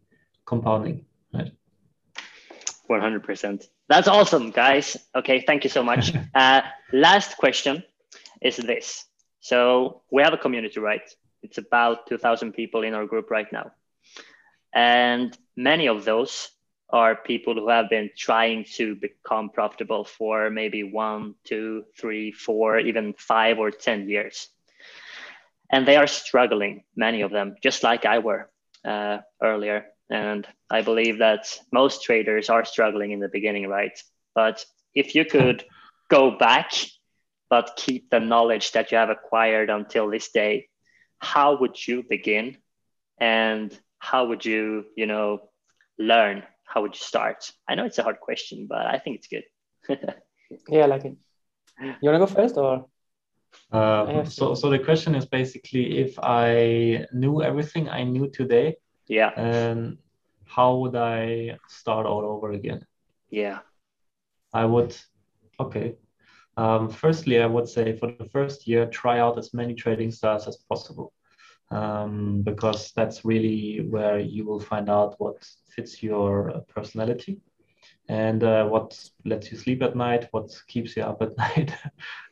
compounding. 0.45 1.07
Right. 1.33 1.53
100%. 2.89 3.69
That's 3.89 4.09
awesome, 4.09 4.51
guys. 4.51 4.97
Okay, 5.15 5.43
thank 5.47 5.65
you 5.65 5.71
so 5.71 5.83
much. 5.83 6.13
uh, 6.35 6.63
last 6.93 7.37
question 7.37 7.85
is 8.43 8.57
this. 8.57 9.05
So 9.41 10.03
we 10.11 10.23
have 10.23 10.33
a 10.33 10.39
community, 10.39 10.81
right? 10.81 11.09
It's 11.43 11.59
about 11.59 12.07
2,000 12.09 12.53
people 12.53 12.83
in 12.83 12.95
our 12.95 13.07
group 13.07 13.31
right 13.31 13.51
now. 13.53 13.73
And 14.75 15.37
many 15.57 15.89
of 15.89 16.05
those 16.05 16.51
are 16.93 17.15
people 17.17 17.55
who 17.55 17.69
have 17.69 17.89
been 17.89 18.11
trying 18.17 18.65
to 18.77 18.95
become 18.95 19.51
profitable 19.51 20.05
for 20.05 20.51
maybe 20.51 20.83
one, 20.83 21.35
two, 21.45 21.85
three, 21.99 22.33
four, 22.33 22.79
even 22.79 23.15
five 23.15 23.59
or 23.59 23.71
10 23.71 24.09
years. 24.09 24.49
And 25.71 25.87
they 25.87 25.97
are 25.97 26.07
struggling, 26.07 26.83
many 26.97 27.23
of 27.23 27.31
them, 27.31 27.55
just 27.63 27.83
like 27.83 28.05
I 28.05 28.19
were 28.19 28.51
uh, 28.85 29.19
earlier. 29.43 29.87
And 30.11 30.47
I 30.69 30.83
believe 30.83 31.19
that 31.19 31.47
most 31.73 32.03
traders 32.03 32.51
are 32.51 32.65
struggling 32.65 33.13
in 33.13 33.21
the 33.21 33.29
beginning, 33.29 33.69
right? 33.69 33.97
But 34.35 34.65
if 34.95 35.15
you 35.15 35.25
could 35.25 35.65
go 36.09 36.33
back, 36.37 36.73
but 37.49 37.75
keep 37.77 38.11
the 38.11 38.21
knowledge 38.21 38.73
that 38.73 38.91
you 38.91 38.99
have 38.99 39.11
acquired 39.11 39.71
until 39.71 40.11
this 40.11 40.31
day, 40.31 40.69
how 41.19 41.59
would 41.59 41.77
you 41.87 42.03
begin? 42.03 42.57
And 43.19 43.77
how 43.99 44.27
would 44.27 44.45
you, 44.45 44.87
you 44.97 45.07
know, 45.07 45.51
learn? 45.99 46.43
How 46.73 46.83
would 46.83 46.95
you 46.95 47.01
start? 47.01 47.51
I 47.69 47.75
know 47.75 47.85
it's 47.85 47.99
a 47.99 48.05
hard 48.05 48.21
question, 48.21 48.67
but 48.69 48.87
I 48.95 48.99
think 48.99 49.17
it's 49.19 49.29
good. 49.35 49.45
Yeah, 50.69 50.83
I 50.83 50.87
like 50.87 51.05
it. 51.05 51.17
You 52.01 52.11
want 52.11 52.17
to 52.17 52.27
go 52.27 52.27
first 52.27 52.57
or? 52.57 52.87
Um, 53.73 54.27
so, 54.27 54.55
so 54.55 54.69
the 54.69 54.81
question 54.81 55.15
is 55.15 55.25
basically 55.25 55.99
if 55.99 56.19
I 56.21 57.07
knew 57.13 57.43
everything 57.43 57.89
I 57.89 58.03
knew 58.05 58.29
today, 58.31 58.77
Yeah. 59.07 59.31
And 59.37 59.99
how 60.47 60.77
would 60.81 60.97
I 60.97 61.59
start 61.69 62.07
all 62.07 62.25
over 62.25 62.53
again? 62.53 62.81
Yeah. 63.31 63.59
I 64.53 64.65
would, 64.65 64.97
okay. 65.59 65.97
Um, 66.57 66.91
firstly, 66.91 67.41
I 67.41 67.47
would 67.47 67.69
say 67.69 67.97
for 67.97 68.09
the 68.13 68.29
first 68.37 68.67
year, 68.67 68.87
try 68.87 69.21
out 69.21 69.39
as 69.39 69.55
many 69.55 69.75
trading 69.75 70.11
styles 70.11 70.49
as 70.49 70.57
possible. 70.69 71.13
Um, 71.73 72.43
because 72.43 72.93
that's 72.97 73.25
really 73.25 73.87
where 73.89 74.19
you 74.19 74.45
will 74.45 74.59
find 74.59 74.91
out 74.91 75.15
what 75.19 75.49
fits 75.69 76.03
your 76.03 76.65
personality 76.69 77.41
and 78.11 78.43
uh, 78.43 78.65
what 78.67 78.99
lets 79.25 79.53
you 79.53 79.57
sleep 79.57 79.83
at 79.83 79.95
night, 79.95 80.27
what 80.33 80.51
keeps 80.67 80.97
you 80.97 81.05
up 81.05 81.23
at 81.23 81.37
night, 81.45 81.73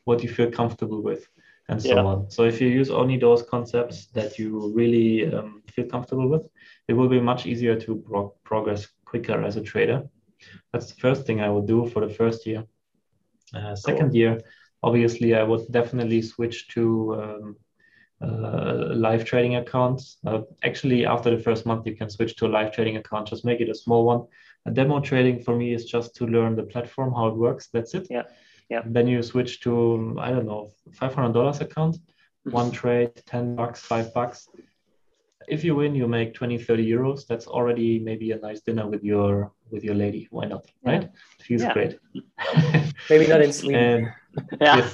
what 0.04 0.22
you 0.24 0.28
feel 0.28 0.50
comfortable 0.50 1.02
with, 1.02 1.28
and 1.68 1.80
so 1.80 1.94
yeah. 1.94 2.02
on. 2.02 2.30
So 2.30 2.44
if 2.44 2.60
you 2.60 2.68
use 2.68 2.90
only 2.90 3.16
those 3.16 3.42
concepts 3.42 4.06
that 4.06 4.38
you 4.38 4.72
really 4.74 5.32
um, 5.32 5.62
feel 5.72 5.86
comfortable 5.86 6.28
with, 6.28 6.42
it 6.88 6.94
will 6.94 7.08
be 7.08 7.20
much 7.20 7.46
easier 7.46 7.78
to 7.80 7.96
pro- 7.96 8.34
progress 8.42 8.88
quicker 9.04 9.40
as 9.44 9.56
a 9.56 9.62
trader. 9.62 10.02
That's 10.72 10.92
the 10.92 11.00
first 11.00 11.26
thing 11.26 11.40
I 11.40 11.48
would 11.48 11.66
do 11.66 11.88
for 11.88 12.04
the 12.04 12.12
first 12.12 12.44
year. 12.44 12.64
Uh, 13.54 13.76
second 13.76 14.08
cool. 14.08 14.16
year, 14.16 14.40
obviously, 14.82 15.34
I 15.34 15.42
would 15.42 15.70
definitely 15.70 16.22
switch 16.22 16.68
to 16.68 17.14
um, 17.22 17.56
uh, 18.20 18.94
live 18.94 19.24
trading 19.24 19.56
account. 19.56 20.02
Uh, 20.26 20.40
actually, 20.64 21.06
after 21.06 21.30
the 21.34 21.42
first 21.42 21.66
month, 21.66 21.86
you 21.86 21.96
can 21.96 22.10
switch 22.10 22.36
to 22.36 22.46
a 22.46 22.48
live 22.48 22.72
trading 22.72 22.96
account. 22.96 23.28
Just 23.28 23.44
make 23.44 23.60
it 23.60 23.68
a 23.68 23.74
small 23.74 24.04
one. 24.04 24.26
A 24.66 24.70
demo 24.70 25.00
trading 25.00 25.40
for 25.40 25.54
me 25.56 25.72
is 25.72 25.84
just 25.84 26.16
to 26.16 26.26
learn 26.26 26.56
the 26.56 26.64
platform, 26.64 27.12
how 27.14 27.28
it 27.28 27.36
works. 27.36 27.68
That's 27.72 27.94
it. 27.94 28.08
Yeah. 28.10 28.24
Yeah. 28.68 28.82
Then 28.84 29.06
you 29.06 29.22
switch 29.22 29.60
to 29.60 30.16
I 30.18 30.30
don't 30.30 30.46
know, 30.46 30.72
five 30.92 31.14
hundred 31.14 31.32
dollars 31.32 31.60
account, 31.60 31.96
mm-hmm. 31.96 32.50
one 32.50 32.70
trade, 32.70 33.12
ten 33.24 33.56
bucks, 33.56 33.80
five 33.80 34.12
bucks. 34.12 34.48
If 35.46 35.64
you 35.64 35.74
win, 35.76 35.94
you 35.94 36.06
make 36.06 36.34
20, 36.34 36.58
30 36.58 36.86
euros. 36.86 37.26
That's 37.26 37.46
already 37.46 37.98
maybe 38.00 38.32
a 38.32 38.36
nice 38.38 38.60
dinner 38.60 38.86
with 38.86 39.02
your 39.02 39.52
with 39.70 39.82
your 39.82 39.94
lady. 39.94 40.28
Why 40.30 40.44
not? 40.44 40.66
Right? 40.84 41.02
Yeah. 41.02 41.08
It 41.38 41.42
feels 41.42 41.62
yeah. 41.62 41.72
great. 41.72 41.98
maybe 43.08 43.26
not 43.28 43.40
in 43.42 43.52
Sweden. 43.52 44.12
And, 44.60 44.60
yeah. 44.60 44.84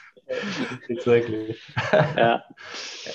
exactly. 0.88 1.56
yeah. 1.92 2.38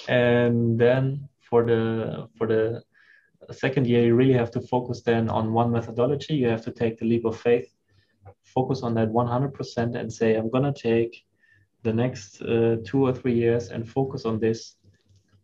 And 0.08 0.80
then 0.80 1.30
for 1.42 1.66
the 1.66 2.28
for 2.38 2.48
the 2.48 2.84
second 3.52 3.88
year, 3.88 4.06
you 4.06 4.16
really 4.16 4.34
have 4.34 4.52
to 4.52 4.62
focus 4.62 5.02
then 5.02 5.30
on 5.30 5.54
one 5.54 5.72
methodology. 5.72 6.36
You 6.36 6.48
have 6.48 6.64
to 6.64 6.72
take 6.72 6.98
the 6.98 7.06
leap 7.06 7.26
of 7.26 7.40
faith, 7.40 7.74
focus 8.44 8.82
on 8.84 8.94
that 8.96 9.10
100%, 9.10 9.96
and 9.96 10.12
say, 10.12 10.36
I'm 10.36 10.50
gonna 10.50 10.74
take 10.74 11.26
the 11.84 11.94
next 11.94 12.42
uh, 12.42 12.78
two 12.86 13.06
or 13.06 13.14
three 13.14 13.34
years 13.34 13.70
and 13.70 13.88
focus 13.88 14.26
on 14.26 14.40
this 14.40 14.76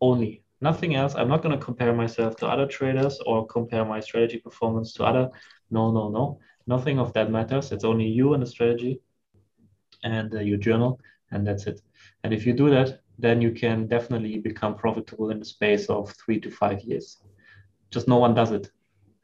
only. 0.02 0.44
Nothing 0.62 0.96
else. 0.96 1.16
I'm 1.16 1.28
not 1.28 1.42
gonna 1.42 1.58
compare 1.58 1.94
myself 1.94 2.36
to 2.38 2.48
other 2.48 2.66
traders 2.66 3.20
or 3.26 3.46
compare 3.48 3.86
my 3.86 4.00
strategy 4.00 4.40
performance 4.40 4.94
to 4.94 5.04
other. 5.04 5.30
No, 5.72 5.92
no, 5.92 6.10
no. 6.10 6.40
Nothing 6.68 7.00
of 7.00 7.14
that 7.14 7.32
matters. 7.32 7.72
It's 7.72 7.84
only 7.84 8.06
you 8.06 8.34
and 8.34 8.44
the 8.44 8.48
strategy 8.48 9.02
and 10.04 10.34
uh, 10.34 10.40
your 10.40 10.58
journal 10.58 11.00
and 11.32 11.46
that's 11.46 11.68
it. 11.68 11.82
And 12.24 12.34
if 12.34 12.46
you 12.46 12.54
do 12.54 12.70
that, 12.70 13.02
then 13.18 13.42
you 13.42 13.52
can 13.52 13.88
definitely 13.88 14.38
become 14.39 14.76
profitable 14.76 15.30
in 15.30 15.39
the 15.39 15.46
space 15.46 15.88
of 15.88 16.12
three 16.12 16.39
to 16.39 16.50
five 16.50 16.82
years. 16.82 17.18
Just 17.92 18.08
no 18.08 18.18
one 18.18 18.34
does 18.34 18.52
it. 18.52 18.72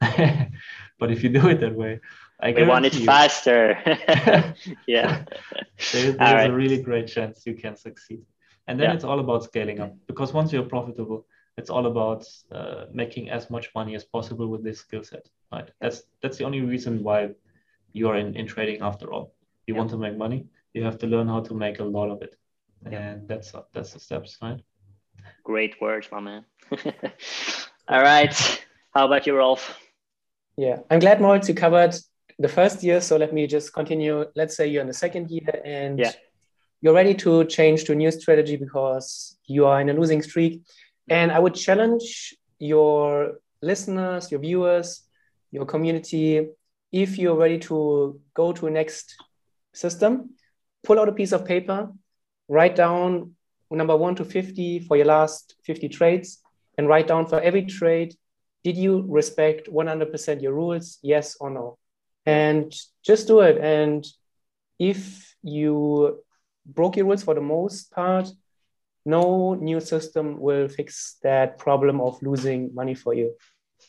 but 0.98 1.10
if 1.10 1.22
you 1.22 1.30
do 1.30 1.48
it 1.48 1.60
that 1.60 1.74
way, 1.74 2.00
I 2.40 2.52
we 2.52 2.64
want 2.64 2.84
it 2.84 2.94
you, 2.94 3.06
faster. 3.06 3.78
yeah. 4.86 5.24
there's, 5.92 6.16
there's 6.16 6.18
right. 6.18 6.50
a 6.50 6.52
really 6.52 6.82
great 6.82 7.06
chance 7.06 7.46
you 7.46 7.54
can 7.54 7.76
succeed. 7.76 8.22
And 8.66 8.78
then 8.78 8.90
yeah. 8.90 8.94
it's 8.94 9.04
all 9.04 9.20
about 9.20 9.44
scaling 9.44 9.80
up 9.80 9.94
because 10.06 10.32
once 10.32 10.52
you're 10.52 10.64
profitable, 10.64 11.26
it's 11.56 11.70
all 11.70 11.86
about 11.86 12.26
uh, 12.52 12.86
making 12.92 13.30
as 13.30 13.48
much 13.48 13.70
money 13.74 13.94
as 13.94 14.04
possible 14.04 14.48
with 14.48 14.62
this 14.62 14.80
skill 14.80 15.02
set. 15.02 15.26
Right. 15.50 15.70
That's 15.80 16.02
that's 16.20 16.36
the 16.36 16.44
only 16.44 16.60
reason 16.60 17.02
why 17.02 17.30
you 17.92 18.08
are 18.08 18.16
in, 18.16 18.34
in 18.36 18.46
trading 18.46 18.82
after 18.82 19.12
all. 19.12 19.32
You 19.66 19.74
yeah. 19.74 19.78
want 19.78 19.90
to 19.90 19.96
make 19.96 20.18
money 20.18 20.46
you 20.76 20.84
have 20.84 20.98
to 20.98 21.06
learn 21.06 21.26
how 21.26 21.40
to 21.40 21.54
make 21.54 21.80
a 21.80 21.84
lot 21.84 22.10
of 22.10 22.20
it. 22.22 22.36
And 22.84 23.26
that's 23.26 23.52
that's 23.72 23.94
the 23.94 24.00
steps 24.00 24.36
right? 24.42 24.60
Great 25.42 25.80
words 25.80 26.08
my 26.12 26.20
man. 26.20 26.44
All 27.88 28.02
right. 28.02 28.34
How 28.94 29.06
about 29.06 29.26
you 29.26 29.36
rolf? 29.36 29.62
Yeah 30.56 30.78
i'm 30.90 31.00
glad 31.00 31.20
moritz 31.20 31.48
you 31.48 31.54
covered 31.54 31.94
the 32.38 32.48
first 32.48 32.82
year. 32.82 33.00
So 33.00 33.16
let 33.16 33.32
me 33.32 33.46
just 33.46 33.72
continue. 33.72 34.26
Let's 34.34 34.56
say 34.56 34.66
you're 34.68 34.82
in 34.82 34.88
the 34.88 35.00
second 35.06 35.30
year 35.30 35.62
and 35.64 35.98
yeah. 35.98 36.12
you're 36.82 36.94
ready 36.94 37.14
to 37.24 37.44
change 37.46 37.84
to 37.84 37.92
a 37.92 37.94
new 37.94 38.10
strategy 38.10 38.56
because 38.56 39.38
you 39.46 39.64
are 39.64 39.80
in 39.80 39.88
a 39.88 39.94
losing 39.94 40.22
streak. 40.22 40.62
And 41.08 41.30
i 41.32 41.38
would 41.38 41.54
challenge 41.54 42.34
your 42.58 43.38
listeners 43.62 44.30
your 44.30 44.40
viewers 44.40 44.88
your 45.50 45.66
community 45.72 46.48
if 46.92 47.18
you're 47.18 47.40
ready 47.44 47.58
to 47.58 48.20
go 48.34 48.52
to 48.52 48.66
a 48.66 48.70
next 48.70 49.06
system 49.72 50.12
pull 50.86 51.00
out 51.00 51.08
a 51.08 51.12
piece 51.12 51.32
of 51.32 51.44
paper, 51.44 51.92
write 52.48 52.76
down 52.76 53.32
number 53.70 53.96
one 53.96 54.14
to 54.14 54.24
50 54.24 54.80
for 54.80 54.96
your 54.96 55.06
last 55.06 55.56
50 55.64 55.88
trades, 55.88 56.38
and 56.78 56.86
write 56.88 57.08
down 57.08 57.26
for 57.26 57.40
every 57.40 57.64
trade, 57.64 58.14
did 58.62 58.76
you 58.76 59.04
respect 59.08 59.68
100% 59.68 60.42
your 60.42 60.52
rules, 60.52 60.98
yes 61.02 61.36
or 61.40 61.50
no? 61.50 61.76
And 62.24 62.72
just 63.04 63.26
do 63.26 63.40
it. 63.40 63.58
And 63.58 64.06
if 64.78 65.34
you 65.42 66.22
broke 66.64 66.96
your 66.96 67.06
rules 67.06 67.24
for 67.24 67.34
the 67.34 67.40
most 67.40 67.90
part, 67.90 68.28
no 69.04 69.54
new 69.54 69.80
system 69.80 70.38
will 70.40 70.68
fix 70.68 71.16
that 71.22 71.58
problem 71.58 72.00
of 72.00 72.22
losing 72.22 72.74
money 72.74 72.94
for 72.94 73.14
you. 73.14 73.34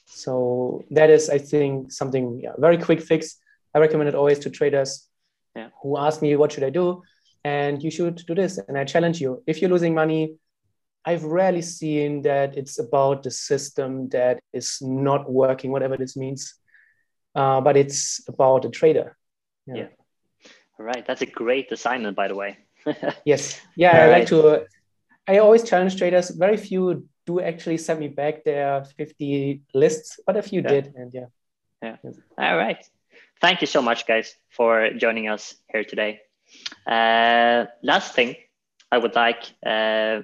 So 0.06 0.84
that 0.92 1.10
is, 1.10 1.30
I 1.30 1.38
think, 1.38 1.92
something 1.92 2.40
yeah, 2.44 2.54
very 2.58 2.78
quick 2.78 3.02
fix. 3.02 3.38
I 3.74 3.80
recommend 3.80 4.10
it 4.10 4.16
always 4.16 4.40
to 4.40 4.50
traders 4.50 5.07
yeah. 5.58 5.70
who 5.82 5.98
ask 5.98 6.22
me 6.22 6.36
what 6.36 6.52
should 6.52 6.64
I 6.64 6.70
do, 6.70 7.02
and 7.44 7.84
you 7.84 7.92
should 7.92 8.18
do 8.28 8.36
this. 8.36 8.60
And 8.60 8.78
I 8.78 8.86
challenge 8.86 9.20
you: 9.20 9.44
if 9.48 9.62
you're 9.62 9.72
losing 9.72 9.94
money, 9.94 10.36
I've 11.06 11.24
rarely 11.24 11.62
seen 11.62 12.22
that 12.24 12.58
it's 12.58 12.80
about 12.80 13.24
the 13.24 13.32
system 13.32 14.10
that 14.10 14.40
is 14.54 14.78
not 14.82 15.32
working, 15.32 15.72
whatever 15.72 15.98
this 15.98 16.16
means, 16.16 16.56
uh, 17.36 17.62
but 17.62 17.78
it's 17.78 18.22
about 18.28 18.66
a 18.66 18.70
trader. 18.70 19.18
Yeah. 19.66 19.76
yeah. 19.76 19.88
All 20.80 20.86
right, 20.86 21.06
that's 21.06 21.22
a 21.22 21.26
great 21.26 21.72
assignment, 21.72 22.16
by 22.16 22.28
the 22.28 22.36
way. 22.36 22.58
yes. 23.26 23.60
Yeah, 23.76 23.92
All 23.92 23.96
I 23.96 24.08
right. 24.08 24.20
like 24.20 24.28
to. 24.28 24.66
I 25.28 25.40
always 25.40 25.64
challenge 25.64 25.98
traders. 25.98 26.30
Very 26.30 26.58
few 26.58 27.08
do 27.26 27.42
actually 27.42 27.78
send 27.78 28.00
me 28.00 28.08
back 28.08 28.44
their 28.46 28.86
50 28.86 29.62
lists, 29.74 30.20
but 30.26 30.38
a 30.38 30.42
few 30.42 30.62
yeah. 30.62 30.68
did, 30.70 30.94
and 30.96 31.14
yeah. 31.14 31.26
Yeah. 31.82 31.98
All 32.38 32.58
right. 32.58 32.84
Thank 33.40 33.62
you 33.62 33.68
so 33.68 33.82
much, 33.82 34.08
guys, 34.08 34.34
for 34.50 34.90
joining 34.98 35.28
us 35.28 35.56
here 35.72 35.84
today. 35.84 36.22
Uh, 36.88 37.66
last 37.84 38.16
thing 38.16 38.36
I 38.92 38.98
would 38.98 39.16
like 39.16 39.44
uh, 39.66 40.22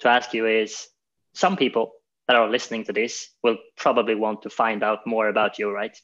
to 0.00 0.08
ask 0.08 0.34
you 0.34 0.46
is 0.46 0.88
some 1.32 1.56
people 1.56 1.92
that 2.28 2.36
are 2.36 2.48
listening 2.48 2.84
to 2.84 2.92
this 2.92 3.30
will 3.42 3.56
probably 3.76 4.14
want 4.14 4.42
to 4.42 4.50
find 4.50 4.82
out 4.82 5.06
more 5.06 5.28
about 5.28 5.58
you, 5.58 5.70
right? 5.70 5.96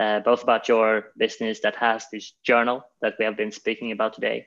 Uh, 0.00 0.20
both 0.20 0.42
about 0.42 0.68
your 0.68 1.12
business 1.16 1.60
that 1.60 1.76
has 1.76 2.06
this 2.12 2.32
journal 2.44 2.82
that 3.00 3.14
we 3.18 3.24
have 3.24 3.36
been 3.36 3.52
speaking 3.52 3.92
about 3.92 4.14
today, 4.14 4.46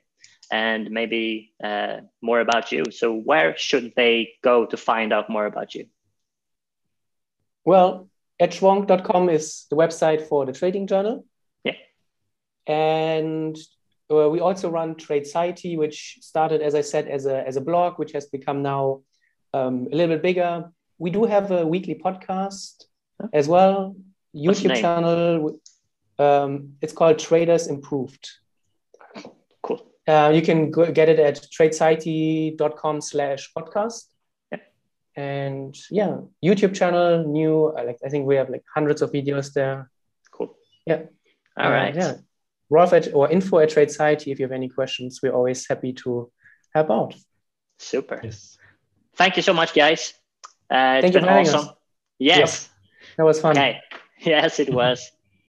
and 0.51 0.91
maybe 0.91 1.53
uh, 1.63 1.97
more 2.21 2.41
about 2.41 2.71
you. 2.71 2.85
So, 2.91 3.13
where 3.13 3.57
should 3.57 3.93
they 3.95 4.33
go 4.43 4.65
to 4.65 4.77
find 4.77 5.11
out 5.13 5.29
more 5.29 5.45
about 5.45 5.75
you? 5.75 5.87
Well, 7.65 8.10
edgewonk.com 8.41 9.29
is 9.29 9.65
the 9.69 9.75
website 9.75 10.27
for 10.27 10.45
the 10.45 10.51
trading 10.51 10.87
journal. 10.87 11.25
Yeah. 11.63 11.73
And 12.67 13.55
uh, 14.11 14.29
we 14.29 14.39
also 14.39 14.69
run 14.69 14.95
Tradeciety, 14.95 15.77
which 15.77 16.17
started, 16.21 16.61
as 16.61 16.73
I 16.75 16.81
said, 16.81 17.07
as 17.07 17.25
a, 17.27 17.47
as 17.47 17.55
a 17.55 17.61
blog, 17.61 17.99
which 17.99 18.13
has 18.13 18.25
become 18.25 18.63
now 18.63 19.01
um, 19.53 19.87
a 19.91 19.95
little 19.95 20.15
bit 20.15 20.23
bigger. 20.23 20.71
We 20.97 21.11
do 21.11 21.25
have 21.25 21.51
a 21.51 21.65
weekly 21.65 21.95
podcast 21.95 22.85
as 23.31 23.47
well, 23.47 23.95
YouTube 24.35 24.75
channel. 24.75 25.59
Um, 26.17 26.73
it's 26.81 26.93
called 26.93 27.19
Traders 27.19 27.67
Improved. 27.67 28.29
Cool. 29.61 29.87
Uh, 30.07 30.31
you 30.33 30.41
can 30.41 30.71
go, 30.71 30.91
get 30.91 31.09
it 31.09 31.19
at 31.19 31.35
tradeciety.com 31.51 33.01
slash 33.01 33.51
podcast 33.55 34.05
and 35.17 35.77
yeah 35.89 36.17
youtube 36.43 36.73
channel 36.73 37.27
new 37.27 37.67
uh, 37.77 37.83
like 37.83 37.97
i 38.05 38.09
think 38.09 38.25
we 38.25 38.35
have 38.35 38.49
like 38.49 38.63
hundreds 38.73 39.01
of 39.01 39.11
videos 39.11 39.51
there. 39.53 39.89
Cool. 40.31 40.55
Yeah. 40.85 41.03
All 41.57 41.67
uh, 41.67 41.71
right. 41.71 41.95
yeah. 41.95 42.15
Rolf 42.69 42.93
at, 42.93 43.13
or 43.13 43.29
info 43.29 43.59
at 43.59 43.69
Tradeciety 43.69 44.31
if 44.31 44.39
you 44.39 44.45
have 44.45 44.53
any 44.53 44.69
questions 44.69 45.19
we're 45.21 45.33
always 45.33 45.67
happy 45.67 45.91
to 45.93 46.31
help 46.73 46.89
out. 46.89 47.15
Super. 47.79 48.21
Yes. 48.23 48.57
Thank 49.15 49.35
you 49.35 49.43
so 49.43 49.53
much 49.53 49.73
guys. 49.73 50.13
Uh, 50.69 51.01
Thank 51.01 51.13
you 51.13 51.19
for 51.19 51.27
having 51.27 51.47
awesome. 51.47 51.69
Us. 51.69 51.75
yes 52.19 52.69
that 53.17 53.25
was 53.25 53.39
fun. 53.39 53.57
Okay. 53.57 53.79
Yes 54.23 54.59
it 54.59 54.71
was 54.71 55.11